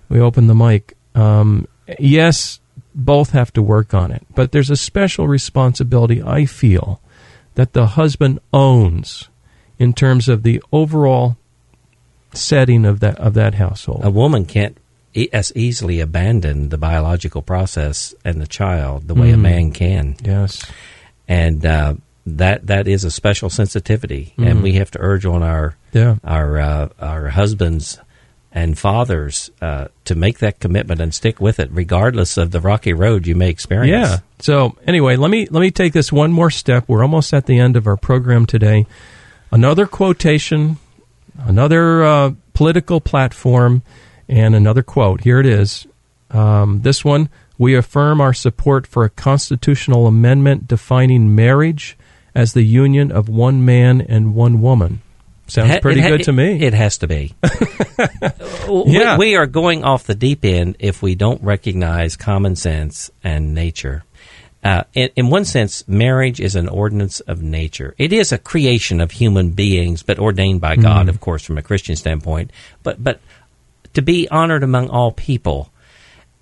we 0.08 0.20
opened 0.20 0.50
the 0.50 0.54
mic. 0.54 0.96
Um, 1.14 1.66
yes, 1.98 2.60
both 2.94 3.30
have 3.30 3.52
to 3.54 3.62
work 3.62 3.94
on 3.94 4.12
it, 4.12 4.26
but 4.34 4.52
there's 4.52 4.70
a 4.70 4.76
special 4.76 5.26
responsibility 5.26 6.22
I 6.22 6.44
feel 6.44 7.00
that 7.54 7.72
the 7.72 7.86
husband 7.86 8.40
owns 8.52 9.28
in 9.78 9.92
terms 9.92 10.28
of 10.28 10.42
the 10.42 10.62
overall 10.70 11.36
setting 12.36 12.84
of 12.84 13.00
that 13.00 13.18
of 13.18 13.34
that 13.34 13.54
household. 13.54 14.00
A 14.04 14.10
woman 14.10 14.44
can't 14.44 14.76
e- 15.14 15.28
as 15.32 15.52
easily 15.56 16.00
abandon 16.00 16.68
the 16.70 16.78
biological 16.78 17.42
process 17.42 18.14
and 18.24 18.40
the 18.40 18.46
child 18.46 19.06
the 19.08 19.14
way 19.14 19.30
a 19.30 19.36
Mm. 19.36 19.40
man 19.40 19.70
can. 19.72 20.16
yes, 20.24 20.64
And 21.28 21.64
uh, 21.64 21.94
that 22.26 22.66
that 22.66 22.88
is 22.88 23.04
a 23.04 23.10
special 23.10 23.50
sensitivity, 23.50 24.32
and 24.38 24.58
Mhm. 24.58 24.62
we 24.62 24.72
have 24.74 24.90
to 24.92 24.98
urge 25.00 25.24
on 25.26 25.42
our 25.42 25.76
yeah, 25.92 26.16
our 26.24 26.58
uh, 26.58 26.88
our 27.00 27.28
husbands 27.28 27.98
and 28.56 28.78
fathers 28.78 29.50
uh, 29.60 29.86
to 30.04 30.14
make 30.14 30.38
that 30.38 30.60
commitment 30.60 31.00
and 31.00 31.12
stick 31.12 31.40
with 31.40 31.58
it, 31.58 31.68
regardless 31.72 32.36
of 32.36 32.50
the 32.52 32.60
rocky 32.60 32.92
road 32.92 33.26
you 33.26 33.34
may 33.34 33.50
experience. 33.50 34.08
Yeah. 34.10 34.18
So 34.40 34.76
anyway, 34.86 35.16
let 35.16 35.30
me 35.30 35.46
let 35.50 35.60
me 35.60 35.70
take 35.70 35.92
this 35.92 36.12
one 36.12 36.30
more 36.32 36.50
step. 36.50 36.84
We're 36.86 37.02
almost 37.02 37.34
at 37.34 37.46
the 37.46 37.58
end 37.58 37.76
of 37.76 37.86
our 37.86 37.96
program 37.96 38.46
today. 38.46 38.86
Another 39.50 39.86
quotation, 39.86 40.78
another 41.38 42.04
uh, 42.04 42.32
political 42.52 43.00
platform, 43.00 43.82
and 44.28 44.54
another 44.54 44.82
quote. 44.82 45.22
Here 45.22 45.40
it 45.40 45.46
is. 45.46 45.86
Um, 46.30 46.82
this 46.82 47.04
one: 47.04 47.28
We 47.58 47.74
affirm 47.74 48.20
our 48.20 48.32
support 48.34 48.86
for 48.86 49.04
a 49.04 49.10
constitutional 49.10 50.06
amendment 50.06 50.66
defining 50.68 51.34
marriage 51.34 51.96
as 52.34 52.52
the 52.52 52.62
union 52.62 53.12
of 53.12 53.28
one 53.28 53.64
man 53.64 54.00
and 54.00 54.34
one 54.34 54.60
woman. 54.60 55.00
Sounds 55.46 55.70
Ha- 55.72 55.80
pretty 55.80 56.00
ha- 56.00 56.08
good 56.08 56.22
to 56.24 56.32
me. 56.32 56.60
It, 56.62 56.72
has 56.74 56.98
to 56.98 57.06
be. 57.06 57.34
We- 58.68 58.92
Yeah. 58.98 59.18
we, 59.18 59.36
are 59.36 59.46
going 59.46 59.84
off 59.84 60.04
the 60.04 60.14
deep 60.14 60.44
end 60.44 60.76
if 60.78 61.02
we 61.02 61.14
don't 61.14 61.42
recognize 61.42 62.16
common 62.16 62.56
sense 62.56 63.10
and 63.22 63.54
nature. 63.54 64.04
Uh, 64.64 64.84
in, 64.94 65.10
in 65.14 65.28
one 65.28 65.44
sense, 65.44 65.86
marriage 65.86 66.40
is 66.40 66.56
an 66.56 66.68
ordinance 66.68 67.20
of 67.20 67.42
nature. 67.42 67.94
It 67.98 68.14
is 68.14 68.32
a 68.32 68.38
creation 68.38 69.02
of 69.02 69.10
human 69.10 69.50
beings, 69.50 70.02
but 70.02 70.18
ordained 70.18 70.62
by 70.62 70.76
God, 70.76 71.10
of 71.10 71.20
course, 71.20 71.44
from 71.44 71.58
a 71.58 71.62
Christian 71.62 71.96
standpoint. 71.96 72.50
But 72.82 73.04
but 73.04 73.20
to 73.92 74.02
be 74.02 74.28
honored 74.28 74.62
among 74.62 74.88
all 74.88 75.12
people. 75.12 75.70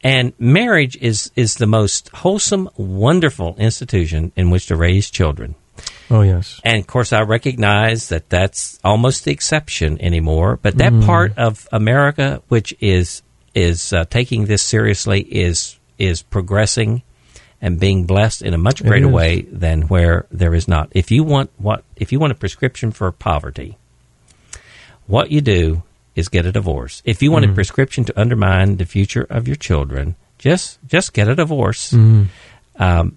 And 0.05 0.33
marriage 0.39 0.97
is, 0.97 1.31
is 1.37 1.57
the 1.57 1.67
most 1.67 2.09
wholesome, 2.09 2.69
wonderful 2.77 3.55
institution 3.57 4.33
in 4.35 4.51
which 4.51 4.67
to 4.67 4.77
raise 4.77 5.11
children. 5.11 5.55
oh 6.11 6.23
yes. 6.23 6.61
And 6.65 6.81
of 6.81 6.87
course, 6.89 7.13
I 7.13 7.23
recognize 7.23 8.09
that 8.09 8.29
that's 8.29 8.81
almost 8.83 9.25
the 9.25 9.31
exception 9.31 10.01
anymore. 10.01 10.59
But 10.61 10.79
that 10.79 10.93
part 11.03 11.39
of 11.39 11.69
America 11.73 12.43
which 12.49 12.75
is 12.81 13.23
is 13.55 13.93
uh, 13.93 14.05
taking 14.07 14.47
this 14.47 14.63
seriously 14.63 15.21
is 15.21 15.79
is 15.99 16.23
progressing 16.23 17.03
and 17.63 17.79
being 17.79 18.05
blessed 18.05 18.43
in 18.43 18.53
a 18.53 18.59
much 18.59 18.83
greater 18.83 19.07
way 19.09 19.43
than 19.43 19.83
where 19.83 20.27
there 20.33 20.53
is 20.53 20.67
not. 20.67 20.89
If 20.91 21.11
you 21.13 21.23
want 21.23 21.51
what 21.57 21.85
if 21.97 22.11
you 22.13 22.19
want 22.19 22.33
a 22.33 22.35
prescription 22.37 22.91
for 22.91 23.11
poverty, 23.13 23.79
what 25.07 25.31
you 25.31 25.41
do 25.41 25.83
is 26.15 26.29
get 26.29 26.45
a 26.45 26.53
divorce. 26.53 27.01
If 27.07 27.23
you 27.23 27.31
want 27.33 27.45
a 27.45 27.53
prescription 27.55 28.05
to 28.05 28.21
undermine 28.21 28.77
the 28.77 28.85
future 28.85 29.27
of 29.31 29.47
your 29.47 29.57
children, 29.57 30.17
just 30.39 30.79
just 30.87 31.13
get 31.15 31.29
a 31.29 31.35
divorce. 31.35 31.93
Um, 32.77 33.17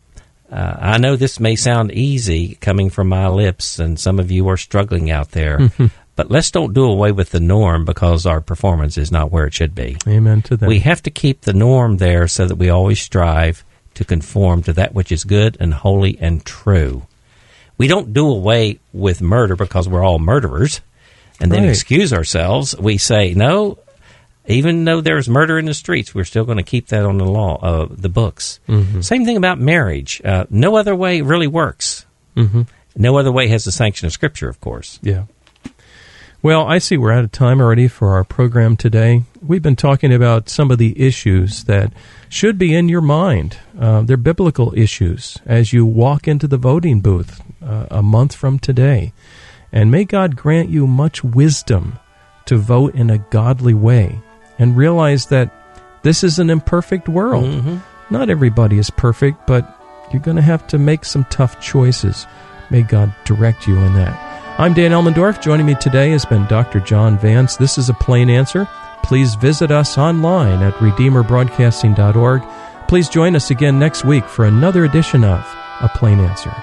uh, 0.51 0.75
I 0.79 0.97
know 0.99 1.15
this 1.15 1.39
may 1.39 1.55
sound 1.55 1.91
easy 1.91 2.55
coming 2.55 2.91
from 2.91 3.09
my 3.09 3.27
lips, 3.27 3.79
and 3.79 3.99
some 3.99 4.19
of 4.19 4.29
you 4.31 4.47
are 4.49 4.57
struggling 4.57 5.09
out 5.09 5.31
there. 5.31 5.71
but 6.15 6.29
let's 6.29 6.51
don't 6.51 6.73
do 6.73 6.85
away 6.85 7.11
with 7.11 7.31
the 7.31 7.39
norm 7.39 7.83
because 7.83 8.25
our 8.27 8.41
performance 8.41 8.97
is 8.97 9.11
not 9.11 9.31
where 9.31 9.47
it 9.47 9.53
should 9.55 9.73
be. 9.73 9.97
Amen 10.07 10.43
to 10.43 10.55
that. 10.57 10.69
We 10.69 10.79
have 10.79 11.01
to 11.03 11.09
keep 11.09 11.41
the 11.41 11.53
norm 11.53 11.97
there 11.97 12.27
so 12.27 12.45
that 12.45 12.55
we 12.55 12.69
always 12.69 13.01
strive 13.01 13.65
to 13.95 14.05
conform 14.05 14.63
to 14.63 14.73
that 14.73 14.93
which 14.93 15.11
is 15.11 15.23
good 15.23 15.57
and 15.59 15.73
holy 15.73 16.17
and 16.19 16.45
true. 16.45 17.03
We 17.77 17.87
don't 17.87 18.13
do 18.13 18.27
away 18.29 18.79
with 18.93 19.21
murder 19.21 19.55
because 19.55 19.89
we're 19.89 20.03
all 20.03 20.19
murderers 20.19 20.81
and 21.41 21.51
then 21.51 21.63
Right. 21.63 21.69
excuse 21.69 22.13
ourselves. 22.13 22.75
We 22.77 22.97
say, 22.97 23.33
no, 23.33 23.77
even 24.47 24.85
though 24.85 25.01
there's 25.01 25.27
murder 25.27 25.57
in 25.59 25.65
the 25.65 25.73
streets, 25.73 26.15
we're 26.15 26.23
still 26.23 26.45
going 26.45 26.57
to 26.57 26.63
keep 26.63 26.87
that 26.87 27.05
on 27.05 27.17
the 27.17 27.25
law, 27.25 27.59
uh, 27.61 27.87
the 27.89 28.09
books. 28.09 28.59
Same 29.01 29.25
thing 29.25 29.35
about 29.37 29.59
marriage. 29.59 30.21
Uh, 30.23 30.45
no 30.49 30.75
other 30.77 30.95
way 30.95 31.21
really 31.21 31.47
works. 31.47 32.05
hmm 32.35 32.61
No 32.95 33.17
other 33.17 33.31
way 33.31 33.47
has 33.49 33.65
the 33.65 33.71
sanction 33.73 34.05
of 34.05 34.13
Scripture, 34.13 34.47
of 34.47 34.61
course. 34.61 34.99
Yeah. 35.01 35.23
Well, 36.45 36.67
I 36.67 36.77
see 36.77 36.95
we're 36.95 37.11
out 37.11 37.23
of 37.23 37.31
time 37.31 37.59
already 37.59 37.87
for 37.87 38.09
our 38.09 38.23
program 38.23 38.77
today. 38.77 39.23
We've 39.41 39.63
been 39.63 39.75
talking 39.75 40.13
about 40.13 40.47
some 40.47 40.69
of 40.69 40.77
the 40.77 40.93
issues 41.01 41.63
that 41.63 41.91
should 42.29 42.59
be 42.59 42.75
in 42.75 42.87
your 42.87 43.01
mind. 43.01 43.57
Uh, 43.79 44.03
they're 44.03 44.15
biblical 44.15 44.71
issues 44.77 45.39
as 45.47 45.73
you 45.73 45.87
walk 45.87 46.27
into 46.27 46.47
the 46.47 46.59
voting 46.59 47.01
booth 47.01 47.41
uh, 47.63 47.87
a 47.89 48.03
month 48.03 48.35
from 48.35 48.59
today. 48.59 49.11
And 49.71 49.89
may 49.89 50.05
God 50.05 50.35
grant 50.35 50.69
you 50.69 50.85
much 50.85 51.23
wisdom 51.23 51.97
to 52.45 52.57
vote 52.57 52.93
in 52.93 53.09
a 53.09 53.17
godly 53.31 53.73
way 53.73 54.19
and 54.59 54.77
realize 54.77 55.25
that 55.29 55.51
this 56.03 56.23
is 56.23 56.37
an 56.37 56.51
imperfect 56.51 57.09
world. 57.09 57.81
Not 58.11 58.29
everybody 58.29 58.77
is 58.77 58.91
perfect, 58.91 59.47
but 59.47 59.81
you're 60.13 60.21
going 60.21 60.37
to 60.37 60.43
have 60.43 60.67
to 60.67 60.77
make 60.77 61.05
some 61.05 61.25
tough 61.31 61.59
choices. 61.59 62.27
May 62.69 62.83
God 62.83 63.15
direct 63.25 63.65
you 63.65 63.79
in 63.79 63.95
that. 63.95 64.24
I'm 64.57 64.73
Dan 64.73 64.91
Elmendorf. 64.91 65.41
Joining 65.41 65.65
me 65.65 65.75
today 65.75 66.11
has 66.11 66.23
been 66.23 66.45
Dr. 66.45 66.79
John 66.79 67.17
Vance. 67.17 67.57
This 67.57 67.77
is 67.77 67.89
a 67.89 67.93
plain 67.93 68.29
answer. 68.29 68.69
Please 69.03 69.35
visit 69.35 69.69
us 69.69 69.97
online 69.97 70.63
at 70.63 70.73
redeemerbroadcasting.org. 70.75 72.41
Please 72.87 73.09
join 73.09 73.35
us 73.35 73.51
again 73.51 73.77
next 73.77 74.05
week 74.05 74.23
for 74.23 74.45
another 74.45 74.85
edition 74.85 75.25
of 75.25 75.41
A 75.81 75.89
Plain 75.93 76.21
Answer. 76.21 76.55